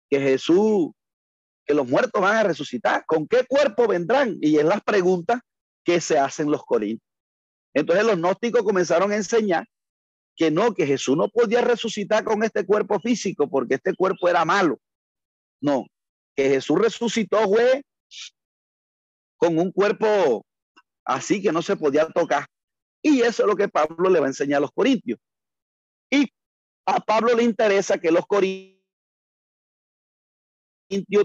[0.10, 0.92] que Jesús,
[1.66, 3.06] que los muertos van a resucitar?
[3.06, 4.38] ¿Con qué cuerpo vendrán?
[4.42, 5.40] Y es las preguntas
[5.86, 7.13] que se hacen los corintios.
[7.74, 9.68] Entonces los gnósticos comenzaron a enseñar
[10.36, 14.46] que no, que Jesús no podía resucitar con este cuerpo físico porque este cuerpo era
[14.46, 14.80] malo.
[15.62, 15.86] No,
[16.36, 17.84] que Jesús resucitó fue
[19.38, 20.46] con un cuerpo
[21.06, 22.46] así que no se podía tocar.
[23.02, 25.20] Y eso es lo que Pablo le va a enseñar a los corintios.
[26.10, 26.32] Y
[26.86, 28.78] a Pablo le interesa que los corintios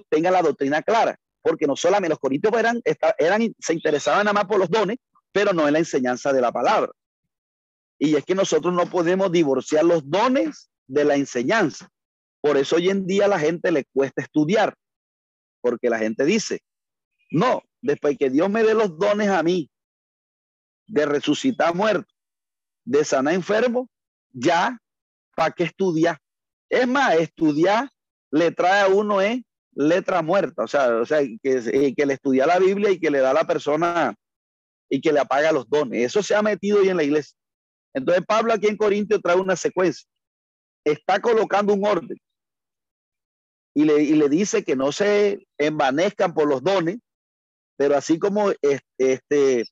[0.08, 2.52] tengan la doctrina clara, porque no solamente los corintios
[3.18, 4.98] eran, se interesaban nada más por los dones,
[5.32, 6.92] pero no en la enseñanza de la palabra.
[7.98, 11.88] Y es que nosotros no podemos divorciar los dones de la enseñanza.
[12.40, 14.74] Por eso hoy en día a la gente le cuesta estudiar,
[15.60, 16.60] porque la gente dice,
[17.30, 19.70] no, después que Dios me dé los dones a mí
[20.86, 22.12] de resucitar muerto,
[22.84, 23.90] de sanar enfermo,
[24.30, 24.78] ya,
[25.34, 26.18] ¿para qué estudiar?
[26.70, 27.90] Es más, estudiar
[28.30, 29.40] le trae a uno es
[29.72, 33.20] letra muerta, o sea, o sea que, que le estudia la Biblia y que le
[33.20, 34.14] da a la persona
[34.88, 36.04] y que le apaga los dones.
[36.04, 37.36] Eso se ha metido hoy en la iglesia.
[37.94, 40.08] Entonces Pablo aquí en Corintio trae una secuencia.
[40.84, 42.18] Está colocando un orden
[43.74, 46.98] y le, y le dice que no se envanezcan por los dones,
[47.76, 48.50] pero así como
[48.98, 49.64] este,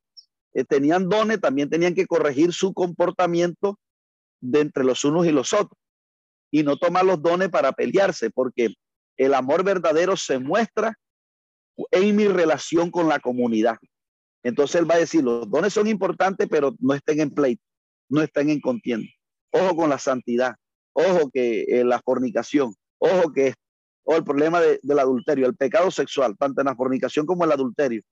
[0.55, 3.79] eh, tenían dones, también tenían que corregir su comportamiento
[4.41, 5.79] de entre los unos y los otros
[6.51, 8.75] y no tomar los dones para pelearse, porque
[9.17, 10.95] el amor verdadero se muestra
[11.91, 13.77] en mi relación con la comunidad.
[14.47, 17.65] Entonces él va a decir, los dones son importantes, pero no estén en pleito,
[18.09, 19.09] no estén en contienda.
[19.51, 20.55] Ojo con la santidad,
[20.93, 23.55] ojo que eh, la fornicación, ojo que
[24.05, 28.03] o el problema del adulterio, el pecado sexual, tanto en la fornicación como el adulterio.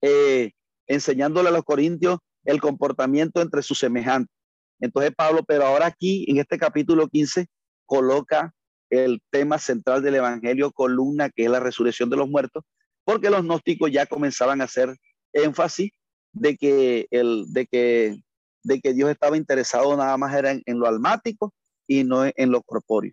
[0.00, 0.52] Eh,
[0.86, 4.32] enseñándole a los corintios el comportamiento entre sus semejantes.
[4.78, 7.48] Entonces Pablo, pero ahora aquí en este capítulo 15,
[7.84, 8.54] coloca
[8.90, 12.62] el tema central del Evangelio, columna, que es la resurrección de los muertos,
[13.10, 14.96] porque los gnósticos ya comenzaban a hacer
[15.32, 15.90] énfasis
[16.32, 18.22] de que, el, de que,
[18.62, 21.52] de que Dios estaba interesado nada más era en, lo almático
[21.88, 23.12] y no en, lo corpóreo.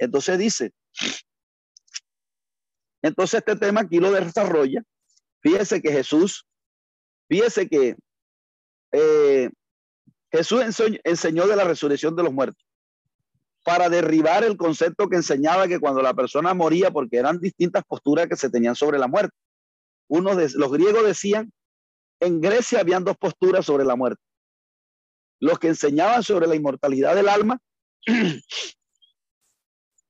[0.00, 0.72] Entonces dice,
[3.02, 4.82] entonces este tema aquí lo desarrolla.
[5.40, 6.44] Fíjese que Jesús,
[7.28, 7.94] fíjese que
[8.90, 9.48] eh,
[10.32, 10.60] Jesús
[11.04, 12.65] enseñó de la resurrección de los muertos
[13.66, 18.28] para derribar el concepto que enseñaba que cuando la persona moría, porque eran distintas posturas
[18.28, 19.36] que se tenían sobre la muerte.
[20.06, 21.52] Uno de los griegos decían,
[22.20, 24.22] en Grecia habían dos posturas sobre la muerte.
[25.40, 27.58] Los que enseñaban sobre la inmortalidad del alma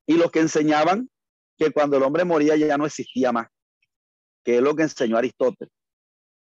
[0.06, 1.08] y los que enseñaban
[1.56, 3.48] que cuando el hombre moría ya no existía más,
[4.44, 5.72] que es lo que enseñó Aristóteles.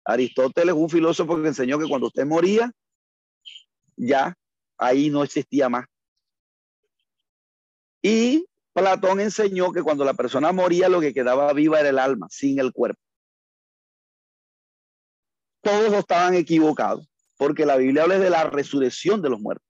[0.04, 2.70] Aristóteles es un filósofo que enseñó que cuando usted moría,
[3.96, 4.34] ya
[4.76, 5.86] ahí no existía más.
[8.08, 12.28] Y Platón enseñó que cuando la persona moría lo que quedaba viva era el alma,
[12.30, 13.00] sin el cuerpo.
[15.60, 19.66] Todos estaban equivocados, porque la Biblia habla de la resurrección de los muertos.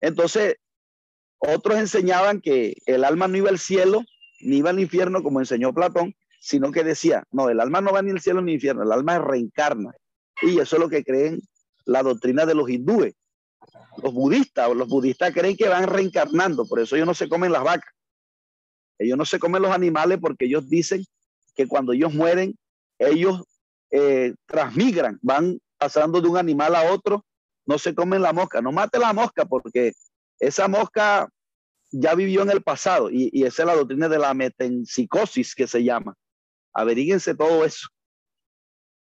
[0.00, 0.56] Entonces,
[1.36, 4.02] otros enseñaban que el alma no iba al cielo,
[4.40, 8.00] ni iba al infierno, como enseñó Platón, sino que decía, no, el alma no va
[8.00, 9.92] ni al cielo ni al infierno, el alma reencarna.
[10.40, 11.42] Y eso es lo que creen
[11.84, 13.14] la doctrina de los hindúes
[14.02, 17.64] los budistas, los budistas creen que van reencarnando, por eso ellos no se comen las
[17.64, 17.92] vacas.
[18.98, 21.04] Ellos no se comen los animales porque ellos dicen
[21.54, 22.56] que cuando ellos mueren,
[22.98, 23.44] ellos
[23.90, 27.24] eh, transmigran, van pasando de un animal a otro,
[27.64, 28.60] no se comen la mosca.
[28.60, 29.92] No mate la mosca porque
[30.40, 31.28] esa mosca
[31.90, 35.84] ya vivió en el pasado y, esa es la doctrina de la metempsicosis que se
[35.84, 36.14] llama.
[36.72, 37.88] Averíguense todo eso.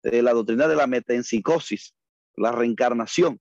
[0.03, 1.95] De la doctrina de la metempsicosis,
[2.37, 3.41] la reencarnación.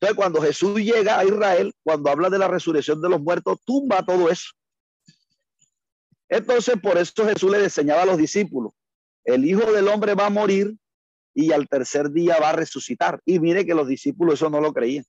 [0.00, 4.02] Entonces, cuando Jesús llega a Israel, cuando habla de la resurrección de los muertos, tumba
[4.02, 4.50] todo eso.
[6.26, 8.72] Entonces, por eso Jesús le enseñaba a los discípulos,
[9.24, 10.74] el Hijo del Hombre va a morir
[11.34, 13.20] y al tercer día va a resucitar.
[13.26, 15.04] Y mire que los discípulos eso no lo creían.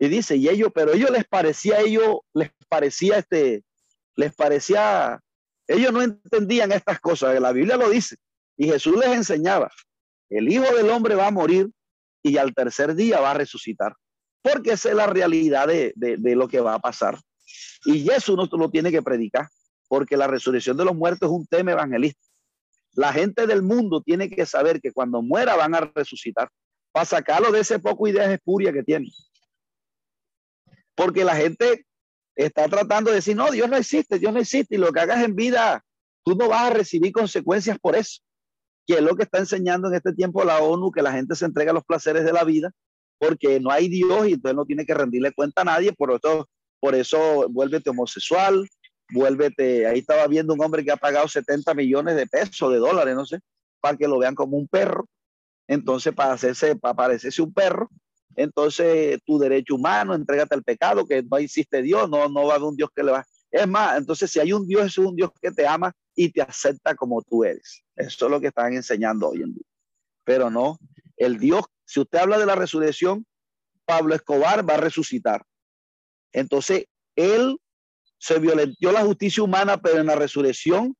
[0.00, 3.62] Y dice, y ellos, pero ellos les parecía, ellos les parecía este,
[4.16, 5.20] les parecía,
[5.68, 8.16] ellos no entendían estas cosas, la Biblia lo dice.
[8.56, 9.70] Y Jesús les enseñaba,
[10.30, 11.70] el Hijo del Hombre va a morir
[12.24, 13.94] y al tercer día va a resucitar.
[14.42, 17.18] Porque esa es la realidad de, de, lo que va a pasar.
[17.84, 19.48] Y eso uno lo tiene que predicar,
[19.88, 22.20] porque la resurrección de los muertos es un tema evangelista.
[22.94, 26.48] La gente del mundo tiene que saber que cuando muera van a resucitar,
[26.92, 29.10] para sacarlo de ese poco ideas espurias que tiene.
[30.94, 31.86] Porque la gente
[32.36, 35.24] está tratando de decir, no, Dios no existe, Dios no existe, y lo que hagas
[35.24, 35.84] en vida,
[36.24, 38.20] tú no vas a recibir consecuencias por eso,
[38.86, 41.46] que es lo que está enseñando en este tiempo la ONU, que la gente se
[41.46, 42.70] entrega a los placeres de la vida,
[43.18, 46.48] porque no hay Dios y entonces no tiene que rendirle cuenta a nadie, por eso,
[46.80, 48.68] por eso vuélvete homosexual,
[49.12, 53.14] vuélvete, ahí estaba viendo un hombre que ha pagado 70 millones de pesos, de dólares,
[53.14, 53.40] no sé,
[53.80, 55.06] para que lo vean como un perro,
[55.66, 57.88] entonces para hacerse, para parecerse un perro,
[58.36, 62.56] entonces tu derecho humano, entrégate al pecado, que no existe Dios, no, no va a
[62.56, 63.24] haber un Dios que le va.
[63.50, 66.42] Es más, entonces si hay un Dios, es un Dios que te ama y te
[66.42, 67.82] acepta como tú eres.
[67.96, 69.64] Eso es lo que están enseñando hoy en día.
[70.24, 70.78] Pero no,
[71.16, 73.26] el Dios, si usted habla de la resurrección,
[73.84, 75.44] Pablo Escobar va a resucitar.
[76.32, 77.58] Entonces, él
[78.18, 80.96] se violentó la justicia humana, pero en la resurrección,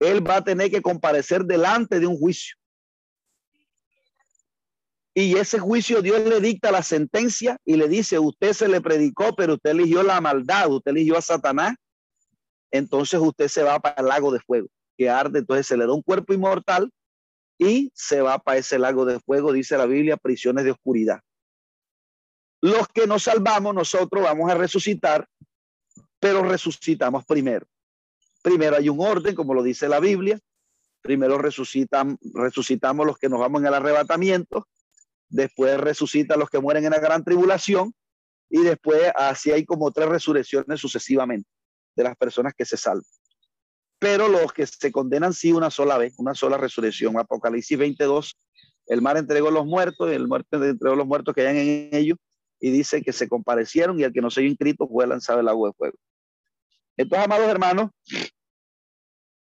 [0.00, 2.56] él va a tener que comparecer delante de un juicio.
[5.14, 9.34] Y ese juicio Dios le dicta la sentencia y le dice, usted se le predicó,
[9.34, 11.74] pero usted eligió la maldad, usted eligió a Satanás.
[12.70, 15.92] Entonces usted se va para el lago de fuego, que arde, entonces se le da
[15.92, 16.90] un cuerpo inmortal
[17.58, 21.20] y se va para ese lago de fuego, dice la Biblia, prisiones de oscuridad.
[22.60, 25.26] Los que nos salvamos, nosotros vamos a resucitar,
[26.18, 27.66] pero resucitamos primero.
[28.42, 30.38] Primero hay un orden, como lo dice la Biblia.
[31.02, 34.66] Primero resucitan, resucitamos los que nos vamos en el arrebatamiento
[35.28, 37.94] después resucita a los que mueren en la gran tribulación
[38.48, 41.48] y después así hay como tres resurrecciones sucesivamente
[41.96, 43.04] de las personas que se salvan.
[43.98, 47.18] Pero los que se condenan sí una sola vez, una sola resurrección.
[47.18, 48.38] Apocalipsis 22,
[48.88, 52.18] el mar entregó los muertos, el muerto entregó los muertos que hayan en ellos
[52.60, 55.48] y dice que se comparecieron y el que no se haya inscrito fue lanzado el
[55.48, 55.98] agua de fuego.
[56.96, 57.90] Entonces, amados hermanos,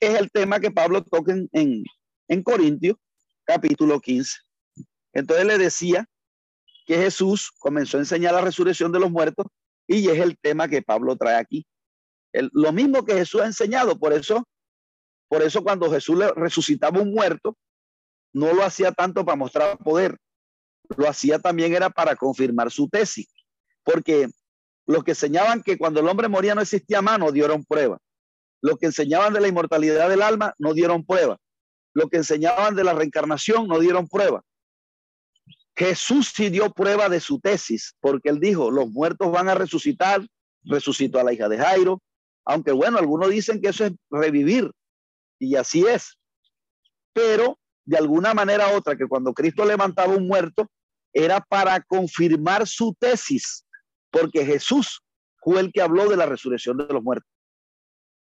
[0.00, 1.84] es el tema que Pablo toca en, en,
[2.28, 2.96] en Corintios,
[3.44, 4.38] capítulo 15.
[5.12, 6.06] Entonces le decía
[6.86, 9.46] que Jesús comenzó a enseñar la resurrección de los muertos
[9.86, 11.66] y es el tema que Pablo trae aquí.
[12.32, 14.46] Lo mismo que Jesús ha enseñado, por eso,
[15.28, 17.56] por eso cuando Jesús le resucitaba un muerto,
[18.32, 20.16] no lo hacía tanto para mostrar poder,
[20.96, 23.28] lo hacía también era para confirmar su tesis,
[23.82, 24.28] porque
[24.86, 27.98] los que enseñaban que cuando el hombre moría no existía más, no dieron prueba.
[28.60, 31.38] Los que enseñaban de la inmortalidad del alma no dieron prueba.
[31.94, 34.42] Los que enseñaban de la reencarnación no dieron prueba.
[35.76, 40.24] Jesús sí dio prueba de su tesis, porque él dijo, los muertos van a resucitar,
[40.64, 42.02] resucitó a la hija de Jairo,
[42.44, 44.70] aunque bueno, algunos dicen que eso es revivir,
[45.38, 46.16] y así es.
[47.12, 50.70] Pero de alguna manera otra, que cuando Cristo levantaba un muerto,
[51.12, 53.66] era para confirmar su tesis,
[54.10, 55.00] porque Jesús
[55.42, 57.28] fue el que habló de la resurrección de los muertos.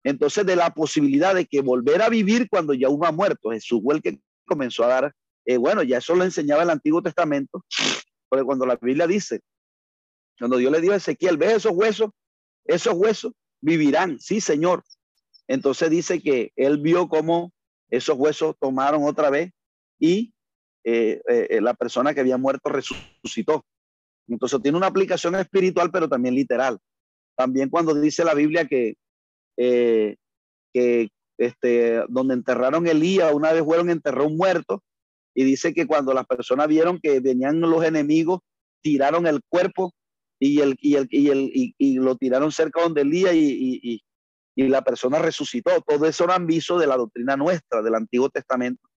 [0.02, 3.80] Entonces, de la posibilidad de que volver a vivir cuando ya uno ha muerto, Jesús
[3.82, 5.14] fue el que comenzó a dar
[5.46, 7.64] eh, bueno, ya eso lo enseñaba el Antiguo Testamento,
[8.28, 9.40] porque cuando la Biblia dice,
[10.38, 12.10] cuando Dios le dio a Ezequiel, ¿ves esos huesos?
[12.64, 13.32] Esos huesos
[13.64, 14.84] vivirán, sí, Señor.
[15.48, 17.52] Entonces dice que él vio cómo
[17.90, 19.52] esos huesos tomaron otra vez
[19.98, 20.32] y
[20.84, 23.64] eh, eh, la persona que había muerto resucitó.
[24.28, 26.78] Entonces tiene una aplicación espiritual, pero también literal.
[27.36, 28.94] También cuando dice la Biblia que,
[29.56, 34.82] que este, donde enterraron Elías, una vez fueron a enterrar un muerto,
[35.34, 38.40] y dice que cuando las personas vieron que venían los enemigos,
[38.82, 39.92] tiraron el cuerpo
[40.38, 44.02] y, el, y, el, y, el, y, lo tiraron cerca donde Elías y,
[44.56, 45.70] y, la persona resucitó.
[45.86, 48.88] Todo eso eran visos de la doctrina nuestra, del Antiguo Testamento.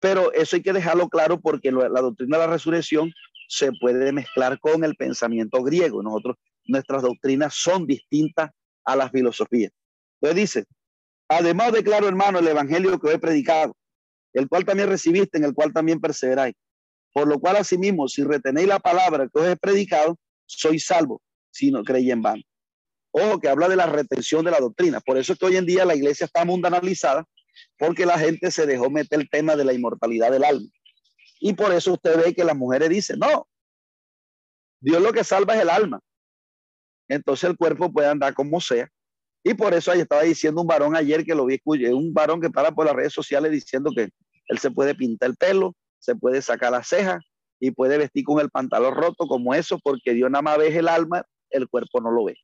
[0.00, 3.12] Pero eso hay que dejarlo claro porque la doctrina de la resurrección
[3.48, 6.02] se puede mezclar con el pensamiento griego.
[6.02, 8.50] Nosotros, nuestras doctrinas son distintas
[8.84, 9.72] a las filosofías.
[10.20, 10.64] Entonces dice,
[11.28, 13.76] además de claro, hermano, el evangelio que he predicado,
[14.32, 16.54] el cual también recibiste, en el cual también perseveráis.
[17.12, 20.16] Por lo cual, asimismo, si retenéis la palabra que os he predicado,
[20.58, 22.42] sois salvo, si no creéis en vano.
[23.10, 25.00] Ojo, que habla de la retención de la doctrina.
[25.00, 27.24] Por eso es que hoy en día la iglesia está mundanalizada,
[27.78, 30.68] porque la gente se dejó meter el tema de la inmortalidad del alma.
[31.40, 33.46] Y por eso usted ve que las mujeres dicen, no,
[34.80, 36.00] Dios lo que salva es el alma.
[37.08, 38.88] Entonces el cuerpo puede andar como sea.
[39.44, 42.48] Y por eso ahí estaba diciendo un varón ayer que lo vi, un varón que
[42.48, 44.08] para por las redes sociales diciendo que
[44.46, 47.20] él se puede pintar el pelo, se puede sacar la ceja
[47.64, 50.88] y puede vestir con el pantalón roto como eso, porque Dios nada más ve el
[50.88, 52.34] alma, el cuerpo no lo ve.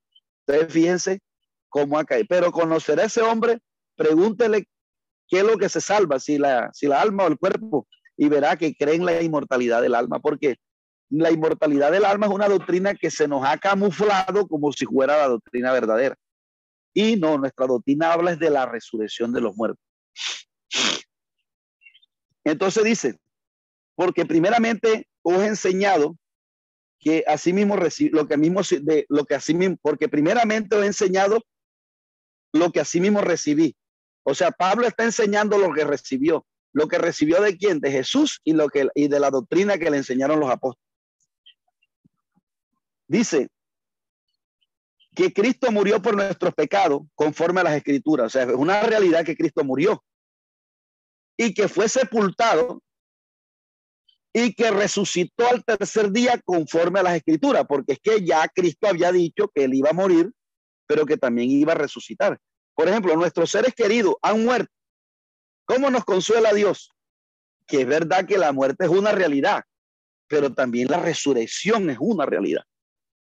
[0.47, 1.19] Entonces fíjense
[1.69, 2.14] cómo acá.
[2.29, 3.59] Pero conocer a ese hombre,
[3.97, 4.69] pregúntele
[5.27, 8.29] qué es lo que se salva, si la, si la alma o el cuerpo, y
[8.29, 10.55] verá que cree en la inmortalidad del alma, porque
[11.11, 15.19] la inmortalidad del alma es una doctrina que se nos ha camuflado como si fuera
[15.19, 16.14] la doctrina verdadera.
[16.95, 19.85] Y no, nuestra doctrina habla es de la resurrección de los muertos.
[22.45, 23.19] Entonces dice,
[23.99, 26.17] porque primeramente os he enseñado
[27.01, 27.77] que así mismo
[28.13, 31.43] lo que mismo de lo que así mismo, porque primeramente os he enseñado
[32.53, 33.75] lo que así mismo recibí.
[34.23, 38.41] O sea, Pablo está enseñando lo que recibió, lo que recibió de quién, de Jesús
[38.45, 40.87] y lo que y de la doctrina que le enseñaron los apóstoles.
[43.09, 43.49] Dice,
[45.17, 48.27] que Cristo murió por nuestros pecados conforme a las escrituras.
[48.27, 50.05] O sea, es una realidad que Cristo murió
[51.37, 52.81] y que fue sepultado
[54.33, 58.89] y que resucitó al tercer día conforme a las escrituras, porque es que ya Cristo
[58.89, 60.31] había dicho que él iba a morir,
[60.87, 62.39] pero que también iba a resucitar.
[62.74, 64.72] Por ejemplo, nuestros seres queridos han muerto.
[65.64, 66.93] ¿Cómo nos consuela Dios?
[67.66, 69.64] Que es verdad que la muerte es una realidad,
[70.29, 72.62] pero también la resurrección es una realidad.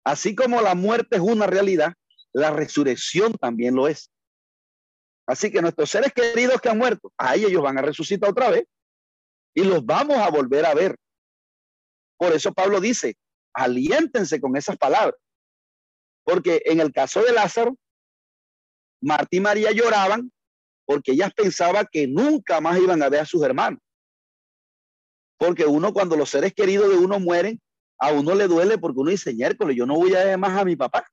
[0.03, 1.93] Así como la muerte es una realidad,
[2.33, 4.11] la resurrección también lo es.
[5.25, 8.65] Así que nuestros seres queridos que han muerto, ahí ellos van a resucitar otra vez
[9.57, 10.95] y los vamos a volver a ver.
[12.15, 13.17] Por eso Pablo dice,
[13.55, 15.15] aliéntense con esas palabras.
[16.23, 17.75] Porque en el caso de Lázaro,
[19.01, 20.31] Marta y María lloraban
[20.85, 23.79] porque ellas pensaban que nunca más iban a ver a sus hermanos.
[25.39, 27.59] Porque uno cuando los seres queridos de uno mueren,
[27.97, 30.65] a uno le duele porque uno dice, miércoles, yo no voy a ver más a
[30.65, 31.07] mi papá.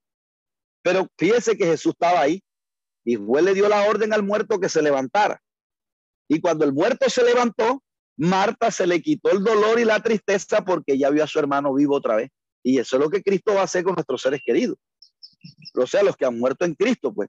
[0.82, 2.42] Pero fíjese que Jesús estaba ahí
[3.07, 5.40] y fue, le dio la orden al muerto que se levantara.
[6.28, 7.80] Y cuando el muerto se levantó,
[8.17, 11.75] Marta se le quitó el dolor y la tristeza porque ya vio a su hermano
[11.75, 12.31] vivo otra vez.
[12.62, 14.77] Y eso es lo que Cristo va a hacer con nuestros seres queridos.
[15.75, 17.29] O sea, los que han muerto en Cristo, pues.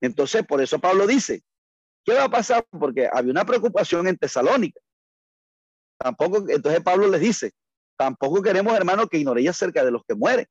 [0.00, 1.42] Entonces, por eso Pablo dice,
[2.04, 2.66] ¿qué va a pasar?
[2.70, 4.80] Porque había una preocupación en Tesalónica.
[5.98, 7.52] Tampoco, entonces Pablo les dice,
[8.02, 10.46] Tampoco queremos, hermanos, que ignoréis acerca de los que mueren,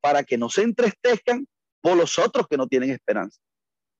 [0.00, 1.46] para que no se entristezcan
[1.80, 3.40] por los otros que no tienen esperanza.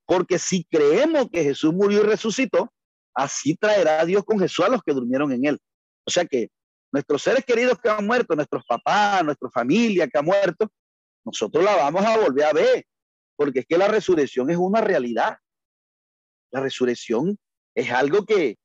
[0.07, 2.73] Porque si creemos que Jesús murió y resucitó,
[3.15, 5.59] así traerá Dios con Jesús a los que durmieron en él.
[6.05, 6.49] O sea que
[6.93, 10.71] nuestros seres queridos que han muerto, nuestros papás, nuestra familia que ha muerto,
[11.25, 12.85] nosotros la vamos a volver a ver,
[13.37, 15.37] porque es que la resurrección es una realidad.
[16.51, 17.39] La resurrección
[17.75, 18.57] es algo que,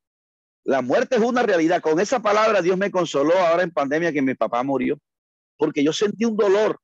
[0.66, 1.82] la muerte es una realidad.
[1.82, 4.98] Con esa palabra Dios me consoló ahora en pandemia que mi papá murió,
[5.58, 6.80] porque yo sentí un dolor,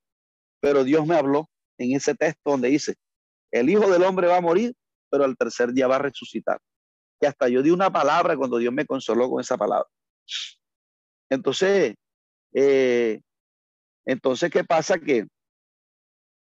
[0.60, 1.50] pero Dios me habló
[1.80, 2.96] en ese texto donde dice,
[3.52, 4.74] el Hijo del Hombre va a morir,
[5.10, 6.60] pero al tercer día va a resucitar.
[7.22, 9.88] Y hasta yo di una palabra cuando Dios me consoló con esa palabra.
[11.30, 11.94] Entonces,
[12.54, 13.22] eh,
[14.06, 15.00] entonces, ¿qué pasa?
[15.00, 15.28] Que,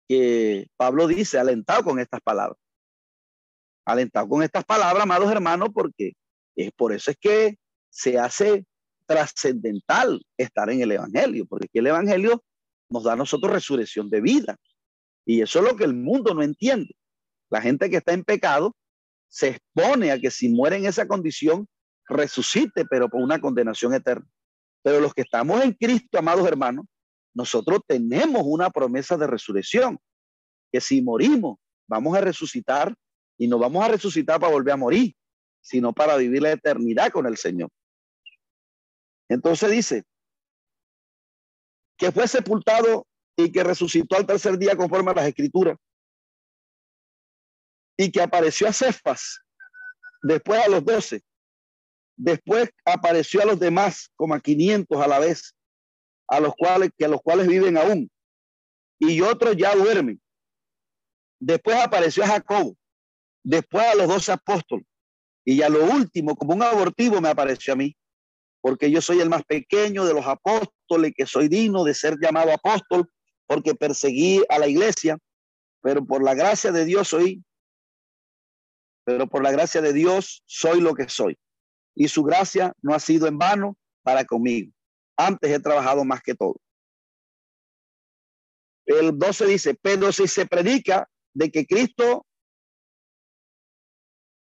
[0.07, 2.59] que Pablo dice, alentado con estas palabras.
[3.85, 6.13] Alentado con estas palabras, amados hermanos, porque
[6.55, 7.55] es por eso es que
[7.89, 8.65] se hace
[9.05, 12.43] trascendental estar en el Evangelio, porque el Evangelio
[12.89, 14.57] nos da a nosotros resurrección de vida.
[15.25, 16.95] Y eso es lo que el mundo no entiende.
[17.49, 18.75] La gente que está en pecado
[19.35, 21.67] se expone a que si muere en esa condición,
[22.07, 24.25] resucite, pero por una condenación eterna.
[24.81, 26.85] Pero los que estamos en Cristo, amados hermanos,
[27.33, 29.99] nosotros tenemos una promesa de resurrección,
[30.71, 32.95] que si morimos, vamos a resucitar
[33.37, 35.13] y nos vamos a resucitar para volver a morir
[35.65, 37.69] sino para vivir la eternidad con el Señor.
[39.27, 40.03] Entonces dice
[41.97, 45.77] que fue sepultado y que resucitó al tercer día conforme a las escrituras
[47.97, 49.39] y que apareció a Cefas,
[50.21, 51.23] después a los doce,
[52.15, 55.55] después apareció a los demás como a 500 a la vez,
[56.27, 58.09] a los cuales que a los cuales viven aún.
[58.99, 60.21] Y otros ya duermen.
[61.39, 62.75] Después apareció a Jacob,
[63.43, 64.85] después a los doce apóstoles.
[65.43, 67.95] Y ya lo último, como un abortivo, me apareció a mí,
[68.61, 72.51] porque yo soy el más pequeño de los apóstoles, que soy digno de ser llamado
[72.51, 73.07] apóstol,
[73.45, 75.19] porque perseguí a la iglesia,
[75.81, 77.43] pero por la gracia de Dios soy,
[79.05, 81.37] pero por la gracia de Dios soy lo que soy.
[81.95, 84.73] Y su gracia no ha sido en vano para conmigo.
[85.15, 86.55] Antes he trabajado más que todo.
[88.85, 92.25] El 12 dice, pero si se predica de que Cristo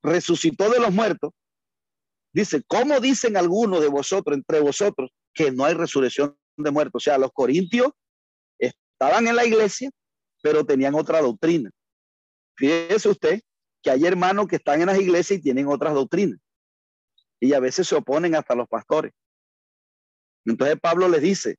[0.02, 1.32] resucitó de los muertos,
[2.34, 7.04] dice, ¿cómo dicen algunos de vosotros, entre vosotros, que no hay resurrección de muertos?
[7.04, 7.92] O sea, los corintios
[8.60, 9.90] estaban en la iglesia,
[10.42, 11.70] pero tenían otra doctrina.
[12.56, 13.42] Fíjese usted
[13.82, 16.40] que hay hermanos que están en las iglesias y tienen otras doctrinas.
[17.40, 19.14] Y a veces se oponen hasta los pastores.
[20.46, 21.58] Entonces Pablo les dice,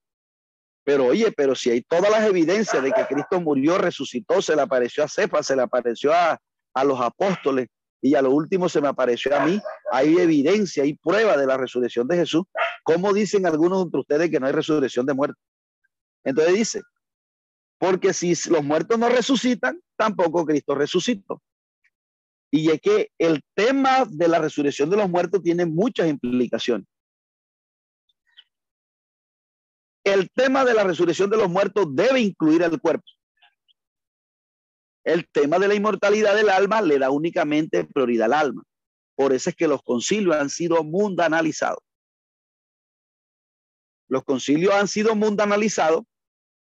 [0.84, 4.62] pero oye, pero si hay todas las evidencias de que Cristo murió, resucitó, se le
[4.62, 6.38] apareció a Cefa, se le apareció a,
[6.74, 7.68] a los apóstoles
[8.00, 9.60] y a lo último se me apareció a mí,
[9.90, 12.44] hay evidencia, hay prueba de la resurrección de Jesús.
[12.84, 15.42] ¿Cómo dicen algunos de ustedes que no hay resurrección de muertos?
[16.24, 16.82] Entonces dice,
[17.78, 21.42] porque si los muertos no resucitan, tampoco Cristo resucitó.
[22.50, 26.86] Y es que el tema de la resurrección de los muertos tiene muchas implicaciones.
[30.04, 33.04] El tema de la resurrección de los muertos debe incluir al cuerpo.
[35.04, 38.62] El tema de la inmortalidad del alma le da únicamente prioridad al alma.
[39.14, 41.80] Por eso es que los concilios han sido mundanalizados.
[44.08, 46.04] Los concilios han sido mundanalizados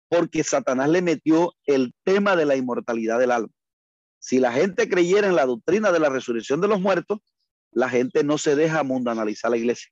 [0.08, 3.55] porque Satanás le metió el tema de la inmortalidad del alma.
[4.26, 7.20] Si la gente creyera en la doctrina de la resurrección de los muertos,
[7.70, 9.88] la gente no se deja mundanalizar la iglesia.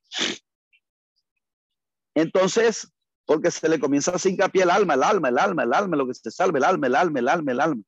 [2.13, 2.91] Entonces,
[3.25, 6.05] porque se le comienza a hincapié el alma, el alma, el alma, el alma, lo
[6.05, 7.83] que se salve, el alma, el alma, el alma, el alma.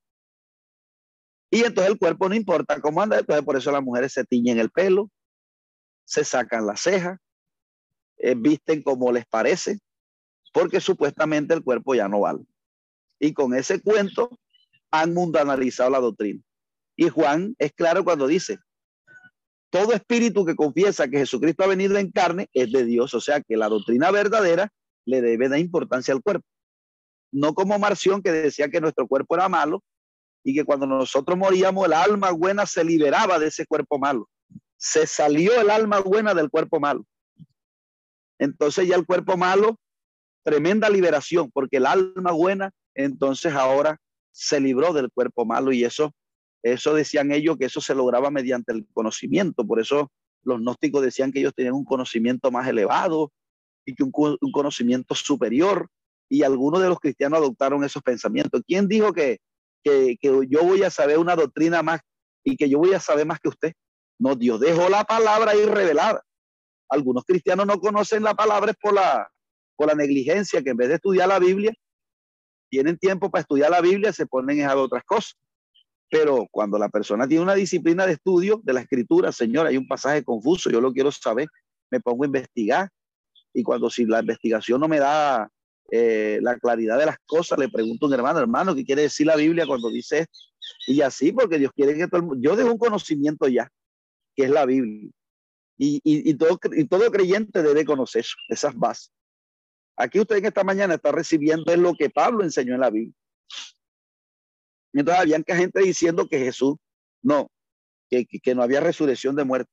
[1.51, 4.57] Y entonces el cuerpo no importa cómo anda, entonces por eso las mujeres se tiñen
[4.57, 5.11] el pelo,
[6.05, 7.19] se sacan las cejas,
[8.19, 9.79] eh, visten como les parece,
[10.53, 12.45] porque supuestamente el cuerpo ya no vale.
[13.19, 14.39] Y con ese cuento
[15.01, 16.41] han mundanalizado la doctrina.
[16.95, 18.59] Y Juan es claro cuando dice,
[19.69, 23.41] todo espíritu que confiesa que Jesucristo ha venido en carne es de Dios, o sea
[23.41, 24.71] que la doctrina verdadera
[25.05, 26.45] le debe dar importancia al cuerpo.
[27.31, 29.83] No como Marción que decía que nuestro cuerpo era malo
[30.43, 34.29] y que cuando nosotros moríamos el alma buena se liberaba de ese cuerpo malo.
[34.77, 37.05] Se salió el alma buena del cuerpo malo.
[38.39, 39.77] Entonces ya el cuerpo malo
[40.43, 43.99] tremenda liberación, porque el alma buena entonces ahora
[44.37, 46.13] se libró del cuerpo malo y eso,
[46.61, 49.65] eso decían ellos que eso se lograba mediante el conocimiento.
[49.65, 50.11] Por eso
[50.43, 53.31] los gnósticos decían que ellos tenían un conocimiento más elevado
[53.83, 55.89] y que un, conocimiento superior.
[56.29, 58.61] Y algunos de los cristianos adoptaron esos pensamientos.
[58.67, 59.39] ¿Quién dijo que,
[59.83, 62.01] que, que yo voy a saber una doctrina más
[62.43, 63.73] y que yo voy a saber más que usted?
[64.19, 66.21] No, Dios dejó la palabra ahí revelada.
[66.89, 69.27] Algunos cristianos no conocen la palabra por la,
[69.75, 71.73] por la negligencia, que en vez de estudiar la Biblia,
[72.69, 75.37] tienen tiempo para estudiar la Biblia, se ponen a otras cosas.
[76.09, 79.87] Pero cuando la persona tiene una disciplina de estudio de la escritura, Señor, hay un
[79.87, 81.47] pasaje confuso, yo lo quiero saber,
[81.91, 82.89] me pongo a investigar.
[83.53, 85.49] Y cuando si la investigación no me da
[85.91, 89.27] eh, la claridad de las cosas, le pregunto a un hermano, hermano, ¿qué quiere decir
[89.27, 90.39] la Biblia cuando dice esto?
[90.87, 93.69] Y así, porque Dios quiere que todo el mundo, yo dejo un conocimiento ya,
[94.35, 95.09] que es la Biblia.
[95.79, 99.11] Y, y, todo, y todo creyente debe conocer esas bases.
[99.97, 103.15] Aquí usted en esta mañana está recibiendo es lo que Pablo enseñó en la Biblia.
[104.93, 106.75] Entonces había gente diciendo que Jesús
[107.23, 107.51] no,
[108.09, 109.71] que, que no había resurrección de muerte.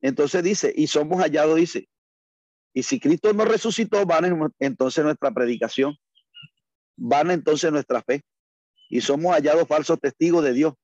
[0.00, 1.88] Entonces dice, y somos hallados, dice,
[2.72, 5.96] y si Cristo no resucitó, van entonces nuestra predicación,
[6.96, 8.22] van entonces nuestra fe,
[8.90, 10.74] y somos hallados falsos testigos de Dios,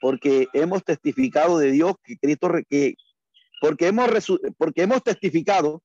[0.00, 2.94] porque hemos testificado de Dios que Cristo, que,
[3.60, 4.10] porque, hemos
[4.56, 5.82] porque hemos testificado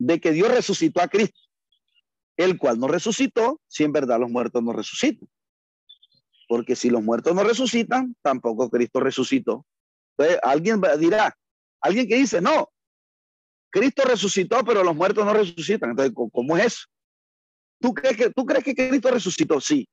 [0.00, 1.38] de que Dios resucitó a Cristo,
[2.36, 5.28] el cual no resucitó si en verdad los muertos no resucitan.
[6.48, 9.66] Porque si los muertos no resucitan, tampoco Cristo resucitó.
[10.16, 11.36] Entonces, alguien dirá,
[11.82, 12.70] alguien que dice, no,
[13.70, 15.90] Cristo resucitó, pero los muertos no resucitan.
[15.90, 16.86] Entonces, ¿cómo es eso?
[17.78, 19.60] ¿Tú crees que, tú crees que Cristo resucitó?
[19.60, 19.86] Sí.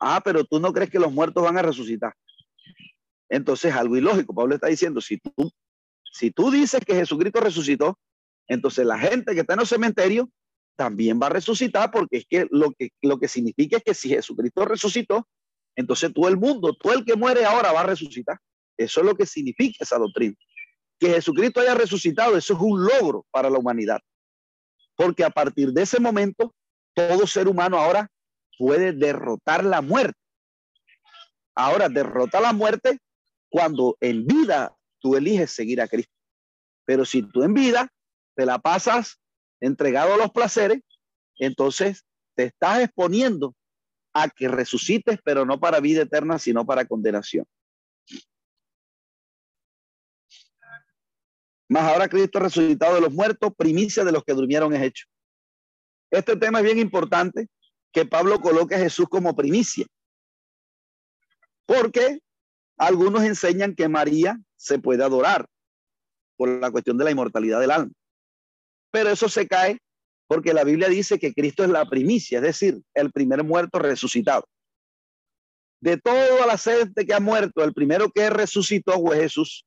[0.00, 2.14] Ah, pero tú no crees que los muertos van a resucitar.
[3.28, 4.34] Entonces, algo ilógico.
[4.34, 5.52] Pablo está diciendo, si tú,
[6.12, 7.98] si tú dices que Jesucristo resucitó,
[8.50, 10.28] entonces la gente que está en el cementerio
[10.76, 14.08] también va a resucitar porque es que lo que, lo que significa es que si
[14.08, 15.28] Jesucristo resucitó,
[15.76, 18.38] entonces todo el mundo, todo el que muere ahora va a resucitar.
[18.76, 20.34] Eso es lo que significa esa doctrina.
[20.98, 24.00] Que Jesucristo haya resucitado, eso es un logro para la humanidad.
[24.96, 26.52] Porque a partir de ese momento,
[26.92, 28.10] todo ser humano ahora
[28.58, 30.18] puede derrotar la muerte.
[31.54, 32.98] Ahora, derrota la muerte
[33.48, 36.12] cuando en vida tú eliges seguir a Cristo.
[36.84, 37.92] Pero si tú en vida
[38.34, 39.20] te la pasas
[39.60, 40.80] entregado a los placeres,
[41.36, 42.04] entonces
[42.34, 43.54] te estás exponiendo
[44.12, 47.46] a que resucites, pero no para vida eterna, sino para condenación.
[51.68, 55.06] Más ahora Cristo resucitado de los muertos, primicia de los que durmieron es hecho.
[56.10, 57.48] Este tema es bien importante,
[57.92, 59.86] que Pablo coloque a Jesús como primicia.
[61.66, 62.20] Porque
[62.80, 65.46] Algunos enseñan que María se puede adorar
[66.38, 67.92] por la cuestión de la inmortalidad del alma.
[68.90, 69.78] Pero eso se cae
[70.26, 74.44] porque la Biblia dice que Cristo es la primicia, es decir, el primer muerto resucitado.
[75.80, 79.66] De toda la gente que ha muerto, el primero que resucitó fue Jesús,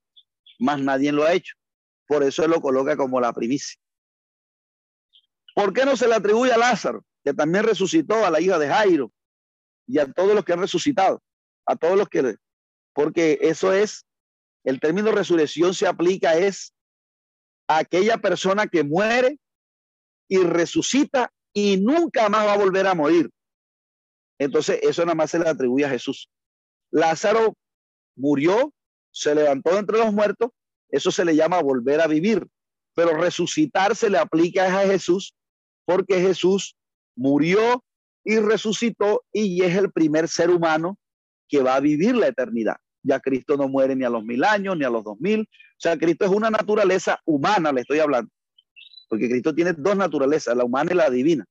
[0.60, 1.56] más nadie lo ha hecho.
[2.08, 3.78] Por eso lo coloca como la primicia.
[5.54, 8.68] ¿Por qué no se le atribuye a Lázaro, que también resucitó, a la hija de
[8.68, 9.12] Jairo
[9.88, 11.22] y a todos los que han resucitado?
[11.66, 12.36] A todos los que...
[12.94, 14.06] Porque eso es,
[14.64, 16.74] el término resurrección se aplica es
[17.78, 19.40] aquella persona que muere
[20.28, 23.30] y resucita y nunca más va a volver a morir.
[24.40, 26.30] Entonces, eso nada más se le atribuye a Jesús.
[26.92, 27.56] Lázaro
[28.16, 28.74] murió,
[29.12, 30.50] se levantó entre los muertos,
[30.90, 32.46] eso se le llama volver a vivir,
[32.96, 35.34] pero resucitar se le aplica a Jesús
[35.86, 36.76] porque Jesús
[37.16, 37.84] murió
[38.24, 40.98] y resucitó y es el primer ser humano
[41.48, 42.78] que va a vivir la eternidad.
[43.04, 45.42] Ya Cristo no muere ni a los mil años ni a los dos mil.
[45.42, 48.32] O sea, Cristo es una naturaleza humana, le estoy hablando.
[49.10, 51.46] Porque Cristo tiene dos naturalezas, la humana y la divina.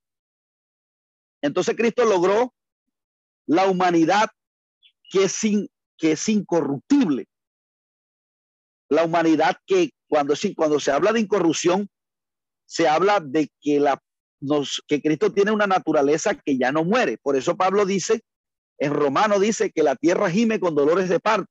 [1.43, 2.55] Entonces Cristo logró
[3.47, 4.31] la humanidad
[5.11, 5.41] que es,
[5.99, 7.27] que es incorruptible.
[8.89, 11.89] La humanidad que cuando, cuando se habla de incorrupción,
[12.67, 14.01] se habla de que la
[14.89, 17.19] que Cristo tiene una naturaleza que ya no muere.
[17.19, 18.23] Por eso Pablo dice,
[18.83, 21.47] en Romano dice que la tierra gime con dolores de parto.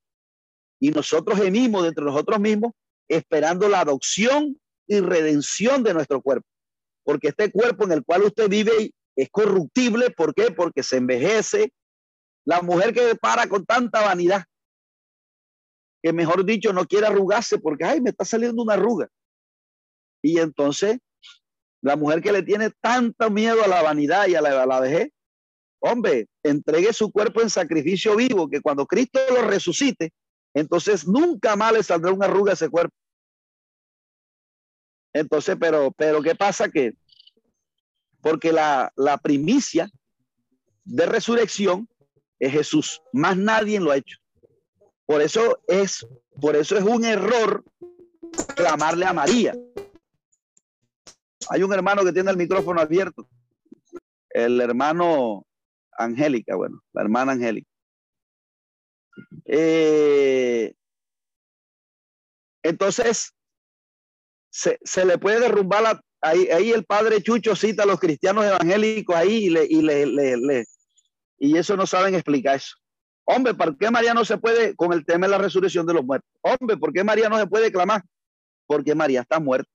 [0.78, 2.72] Y nosotros gemimos de entre nosotros mismos
[3.08, 6.46] esperando la adopción y redención de nuestro cuerpo.
[7.04, 10.10] Porque este cuerpo en el cual usted vive es corruptible.
[10.10, 10.50] ¿Por qué?
[10.50, 11.72] Porque se envejece.
[12.44, 14.44] La mujer que para con tanta vanidad,
[16.02, 19.08] que mejor dicho no quiere arrugarse porque, ay, me está saliendo una arruga.
[20.22, 20.98] Y entonces
[21.80, 24.80] la mujer que le tiene tanto miedo a la vanidad y a la, a la
[24.80, 25.08] vejez,
[25.82, 30.12] hombre, entregue su cuerpo en sacrificio vivo, que cuando Cristo lo resucite,
[30.54, 32.94] entonces nunca más le saldrá una arruga a ese cuerpo.
[35.12, 36.68] Entonces, pero, pero ¿qué pasa?
[36.68, 36.94] Que
[38.20, 39.90] porque la, la primicia
[40.84, 41.88] de resurrección
[42.38, 44.18] es Jesús, más nadie lo ha hecho.
[45.04, 46.06] Por eso es,
[46.40, 47.64] por eso es un error
[48.54, 49.54] clamarle a María.
[51.50, 53.28] Hay un hermano que tiene el micrófono abierto.
[54.30, 55.44] El hermano
[55.98, 57.68] Angélica, bueno, la hermana Angélica.
[59.44, 60.74] Eh,
[62.62, 63.34] entonces,
[64.50, 69.16] se, le puede derrumbar la, ahí, ahí, el padre Chucho cita a los cristianos evangélicos
[69.16, 70.64] ahí y, le, y, le, le,
[71.38, 72.76] y eso no saben explicar eso.
[73.24, 76.04] Hombre, ¿por qué María no se puede con el tema de la resurrección de los
[76.04, 76.28] muertos?
[76.42, 78.02] Hombre, ¿por qué María no se puede clamar?
[78.66, 79.70] Porque María está muerta.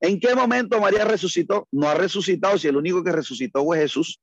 [0.00, 1.66] ¿En qué momento María resucitó?
[1.72, 4.20] No ha resucitado si el único que resucitó fue Jesús.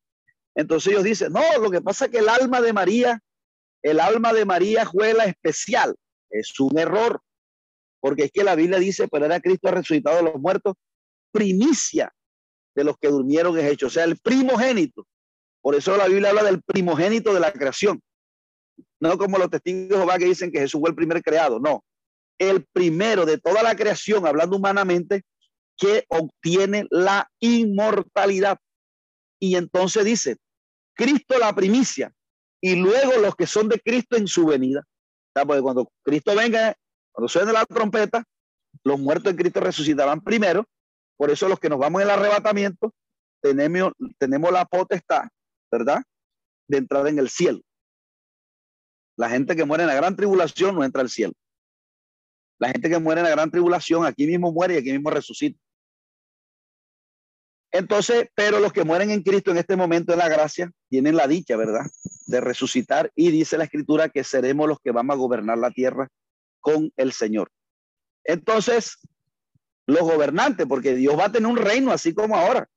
[0.56, 3.20] Entonces ellos dicen, no, lo que pasa es que el alma de María,
[3.82, 5.96] el alma de María fue la especial.
[6.30, 7.22] Es un error,
[8.00, 10.76] porque es que la Biblia dice, pero era Cristo resucitado de los muertos,
[11.32, 12.14] primicia
[12.76, 15.06] de los que durmieron es hecho, o sea, el primogénito.
[15.62, 18.02] Por eso la Biblia habla del primogénito de la creación.
[19.00, 21.84] No como los testigos de Jehová que dicen que Jesús fue el primer creado, no.
[22.38, 25.24] El primero de toda la creación, hablando humanamente,
[25.78, 28.58] que obtiene la inmortalidad.
[29.44, 30.38] Y entonces dice,
[30.96, 32.14] Cristo la primicia
[32.62, 34.88] y luego los que son de Cristo en su venida.
[35.34, 36.74] Porque cuando Cristo venga,
[37.12, 38.24] cuando suene la trompeta,
[38.86, 40.66] los muertos en Cristo resucitarán primero.
[41.18, 42.94] Por eso los que nos vamos en el arrebatamiento,
[43.42, 45.24] tenemos, tenemos la potestad,
[45.70, 46.02] ¿verdad?
[46.70, 47.60] De entrar en el cielo.
[49.18, 51.34] La gente que muere en la gran tribulación no entra al cielo.
[52.60, 55.60] La gente que muere en la gran tribulación aquí mismo muere y aquí mismo resucita.
[57.74, 61.28] Entonces, pero los que mueren en Cristo en este momento de la gracia tienen la
[61.28, 61.88] dicha, ¿verdad?
[62.28, 66.08] De resucitar y dice la escritura que seremos los que vamos a gobernar la tierra
[66.60, 67.50] con el Señor.
[68.26, 69.00] Entonces,
[69.88, 72.70] los gobernantes, porque Dios va a tener un reino así como ahora.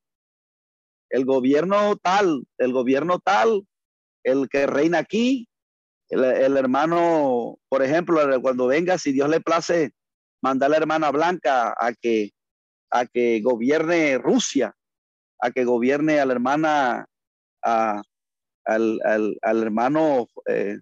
[1.10, 3.66] El gobierno tal, el gobierno tal,
[4.24, 5.46] el que reina aquí,
[6.08, 9.92] el, hermano, por ejemplo, cuando venga, si Dios le place,
[10.40, 12.30] mandar a la hermana Blanca a que,
[12.90, 14.74] a que gobierne Rusia
[15.38, 17.06] a que gobierne a la hermana,
[17.62, 18.02] a,
[18.64, 20.78] al, al, al, hermano, eh,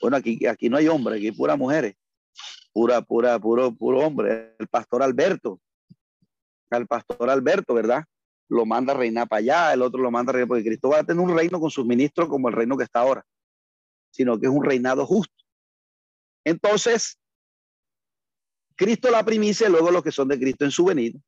[0.00, 1.94] bueno, aquí, aquí no hay hombre, aquí hay pura mujeres,
[2.72, 5.60] pura, pura, puro, puro hombre, el pastor Alberto,
[6.70, 8.04] al pastor Alberto, ¿verdad?
[8.48, 11.00] Lo manda a reinar para allá, el otro lo manda a reinar, porque Cristo va
[11.00, 13.24] a tener un reino con sus ministros como el reino que está ahora,
[14.10, 15.34] sino que es un reinado justo.
[16.44, 17.18] Entonces,
[18.74, 21.18] Cristo la primicia luego los que son de Cristo en su venida.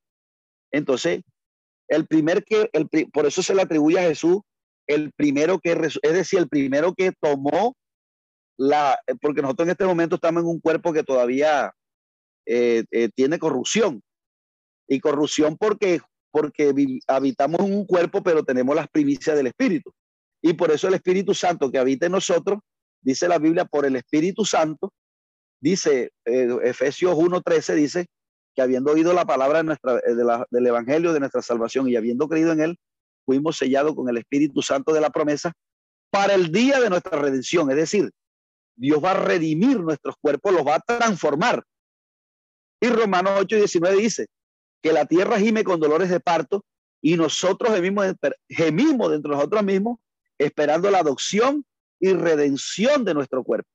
[0.72, 1.22] Entonces,
[1.88, 4.38] el primer que, el, por eso se le atribuye a Jesús
[4.86, 7.74] el primero que, es decir, el primero que tomó
[8.56, 11.72] la, porque nosotros en este momento estamos en un cuerpo que todavía
[12.46, 14.02] eh, eh, tiene corrupción.
[14.86, 16.72] Y corrupción porque, porque
[17.06, 19.92] habitamos en un cuerpo, pero tenemos las primicias del Espíritu.
[20.42, 22.58] Y por eso el Espíritu Santo que habita en nosotros,
[23.00, 24.92] dice la Biblia, por el Espíritu Santo,
[25.58, 28.06] dice eh, Efesios 1.13, dice
[28.54, 30.00] que habiendo oído la palabra de nuestra,
[30.50, 32.78] del Evangelio de nuestra salvación y habiendo creído en él,
[33.24, 35.52] fuimos sellados con el Espíritu Santo de la promesa
[36.10, 37.70] para el día de nuestra redención.
[37.70, 38.10] Es decir,
[38.76, 41.64] Dios va a redimir nuestros cuerpos, los va a transformar.
[42.80, 44.26] Y Romanos 8 y 19 dice
[44.82, 46.64] que la tierra gime con dolores de parto
[47.00, 48.06] y nosotros gemimos,
[48.48, 49.98] gemimos dentro de nosotros mismos
[50.38, 51.64] esperando la adopción
[52.00, 53.68] y redención de nuestro cuerpo.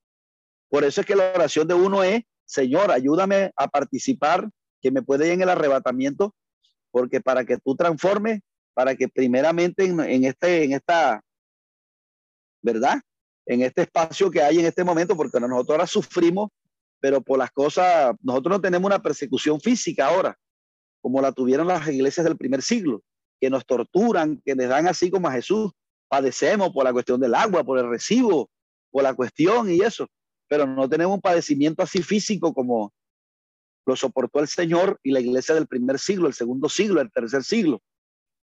[0.69, 4.49] Por eso es que la oración de uno es, Señor, ayúdame a participar,
[4.81, 6.35] que me puede en el arrebatamiento,
[6.91, 8.41] porque para que tú transformes,
[8.73, 11.21] para que primeramente en, este, en esta,
[12.61, 13.01] ¿verdad?
[13.45, 16.49] En este espacio que hay en este momento, porque nosotros ahora sufrimos
[16.99, 20.37] pero por las cosas, nosotros no tenemos una persecución física ahora,
[21.01, 23.01] como la tuvieron las iglesias del primer siglo,
[23.39, 25.71] que nos torturan, que nos dan así como a Jesús.
[26.09, 28.49] Padecemos por la cuestión del agua, por el recibo,
[28.91, 30.07] por la cuestión y eso,
[30.47, 32.91] pero no tenemos un padecimiento así físico como
[33.89, 37.43] lo soportó el Señor y la iglesia del primer siglo, el segundo siglo, el tercer
[37.43, 37.81] siglo.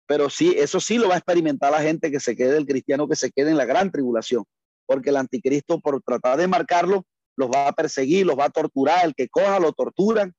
[0.05, 3.07] Pero sí, eso sí lo va a experimentar la gente que se quede, el cristiano
[3.07, 4.43] que se quede en la gran tribulación,
[4.85, 9.03] porque el anticristo por tratar de marcarlo los va a perseguir, los va a torturar,
[9.03, 10.31] el que coja lo torturan,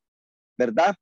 [0.56, 0.94] ¿verdad?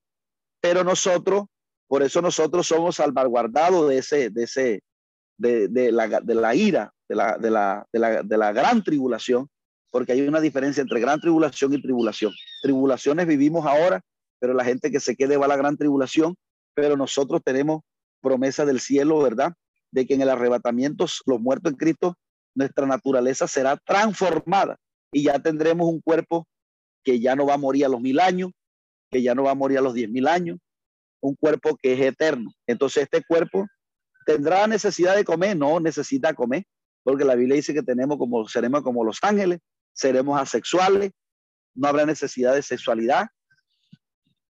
[0.62, 1.44] Pero nosotros,
[1.86, 4.82] por eso nosotros somos salvaguardados de ese, de ese,
[5.36, 8.82] de, de, la, de la ira, de la, de, la, de, la, de la gran
[8.82, 9.46] tribulación,
[9.90, 12.32] porque hay una diferencia entre gran tribulación y tribulación.
[12.62, 14.00] Tribulaciones vivimos ahora,
[14.38, 16.36] pero la gente que se quede va a la gran tribulación,
[16.74, 17.82] pero nosotros tenemos
[18.20, 19.52] promesa del cielo, ¿verdad?
[19.90, 22.16] De que en el arrebatamiento, los muertos en Cristo,
[22.54, 24.76] nuestra naturaleza será transformada
[25.12, 26.46] y ya tendremos un cuerpo
[27.04, 28.52] que ya no va a morir a los mil años,
[29.10, 30.58] que ya no va a morir a los diez mil años,
[31.20, 32.52] un cuerpo que es eterno.
[32.66, 33.66] Entonces este cuerpo
[34.26, 36.64] tendrá necesidad de comer, no necesita comer,
[37.02, 39.60] porque la Biblia dice que tenemos como seremos como los ángeles,
[39.92, 41.10] seremos asexuales,
[41.74, 43.28] no habrá necesidad de sexualidad.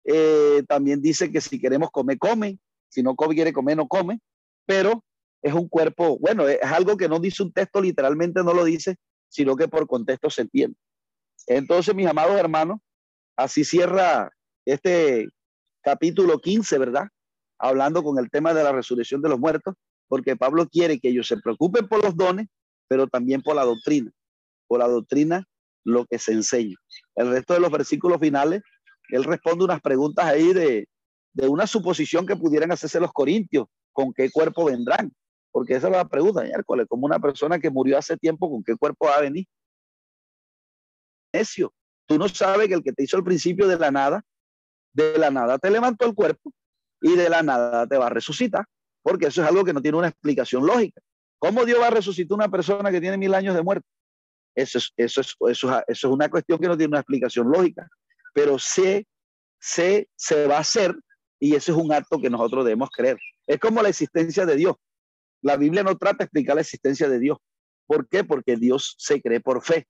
[0.06, 2.60] Eh, también dice que si queremos comer, come,
[2.90, 4.20] si no quiere comer, no come,
[4.66, 5.04] pero
[5.42, 8.96] es un cuerpo, bueno, es algo que no dice un texto, literalmente no lo dice,
[9.30, 10.78] sino que por contexto se entiende.
[11.48, 12.80] Entonces, mis amados hermanos,
[13.36, 14.32] así cierra
[14.66, 15.28] este
[15.82, 17.08] capítulo 15, ¿verdad?
[17.60, 19.76] Hablando con el tema de la resurrección de los muertos,
[20.08, 22.48] porque Pablo quiere que ellos se preocupen por los dones,
[22.88, 24.12] pero también por la doctrina,
[24.68, 25.45] por la doctrina
[25.84, 26.76] lo que se enseña.
[27.16, 28.61] El resto de los versículos finales,
[29.09, 30.88] él responde unas preguntas ahí de,
[31.34, 35.11] de una suposición que pudieran hacerse los corintios, con qué cuerpo vendrán.
[35.51, 38.76] Porque esa es la pregunta, miércoles, como una persona que murió hace tiempo, ¿con qué
[38.76, 39.45] cuerpo va a venir?
[41.34, 41.74] Necio,
[42.07, 44.24] tú no sabes que el que te hizo el principio de la nada,
[44.93, 46.51] de la nada te levantó el cuerpo
[47.01, 48.66] y de la nada te va a resucitar,
[49.01, 51.01] porque eso es algo que no tiene una explicación lógica.
[51.39, 53.86] ¿Cómo Dios va a resucitar una persona que tiene mil años de muerte?
[54.56, 57.88] Eso es, eso es, eso es, una cuestión que no tiene una explicación lógica,
[58.34, 59.08] pero se,
[59.60, 60.95] se, se va a hacer
[61.39, 63.18] y eso es un acto que nosotros debemos creer.
[63.47, 64.76] Es como la existencia de Dios.
[65.41, 67.38] La Biblia no trata de explicar la existencia de Dios.
[67.86, 68.24] ¿Por qué?
[68.24, 69.86] Porque Dios se cree por fe.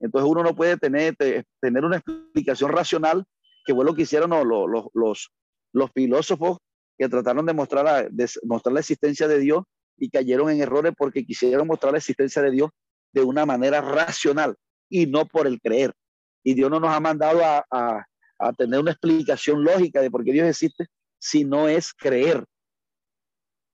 [0.00, 3.24] Entonces uno no puede tener, tener una explicación racional,
[3.64, 5.30] que fue lo que hicieron los, los,
[5.72, 6.58] los, filósofos
[6.98, 9.62] que trataron de mostrar, la, de mostrar la existencia de Dios
[9.96, 12.70] y cayeron en errores porque quisieron mostrar la existencia de Dios
[13.14, 14.56] de una manera racional
[14.90, 15.94] y no por el creer.
[16.42, 20.32] Y Dios no nos ha mandado a, a tener una explicación lógica de por qué
[20.32, 20.86] Dios existe,
[21.18, 22.44] si no es creer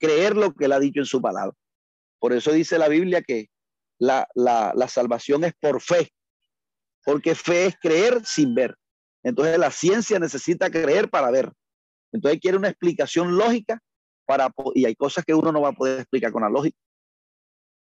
[0.01, 1.55] creer lo que él ha dicho en su palabra.
[2.18, 3.49] Por eso dice la Biblia que
[3.99, 4.26] la,
[4.88, 6.11] salvación es por fe,
[7.05, 8.74] porque fe es creer sin ver.
[9.22, 11.53] Entonces la ciencia necesita creer para ver.
[12.12, 13.78] Entonces quiere una explicación lógica
[14.26, 16.76] para, y hay cosas que uno no va a poder explicar con la lógica,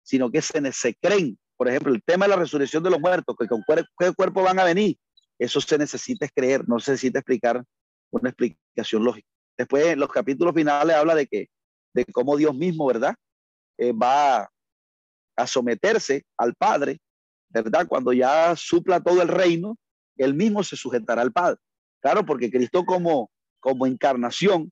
[0.07, 1.37] sino que se, creen.
[1.57, 3.61] Por ejemplo, el tema de la resurrección de los muertos, que con
[3.97, 4.97] qué cuerpo van a venir,
[5.37, 7.61] eso se necesita creer, no se necesita explicar
[8.09, 9.27] una explicación lógica.
[9.57, 11.49] Después, los capítulos finales habla de que
[11.93, 13.15] de cómo Dios mismo, ¿verdad?
[13.77, 14.49] Eh, va
[15.35, 16.99] a someterse al Padre,
[17.49, 17.85] ¿verdad?
[17.85, 19.77] Cuando ya supla todo el reino,
[20.15, 21.59] él mismo se sujetará al Padre.
[22.01, 23.29] Claro, porque Cristo como,
[23.59, 24.71] como encarnación,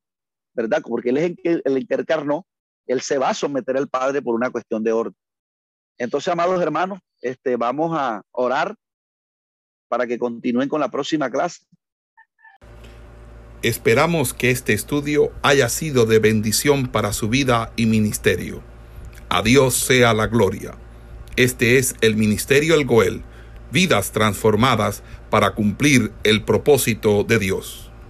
[0.53, 0.81] ¿verdad?
[0.81, 2.47] Porque él es el, el encarnó,
[2.87, 5.15] él se va a someter al Padre por una cuestión de orden.
[5.97, 8.75] Entonces, amados hermanos, este, vamos a orar
[9.87, 11.63] para que continúen con la próxima clase.
[13.61, 18.61] Esperamos que este estudio haya sido de bendición para su vida y ministerio.
[19.29, 20.75] A Dios sea la gloria.
[21.35, 23.23] Este es el Ministerio El Goel,
[23.71, 27.84] vidas transformadas para cumplir el propósito de Dios.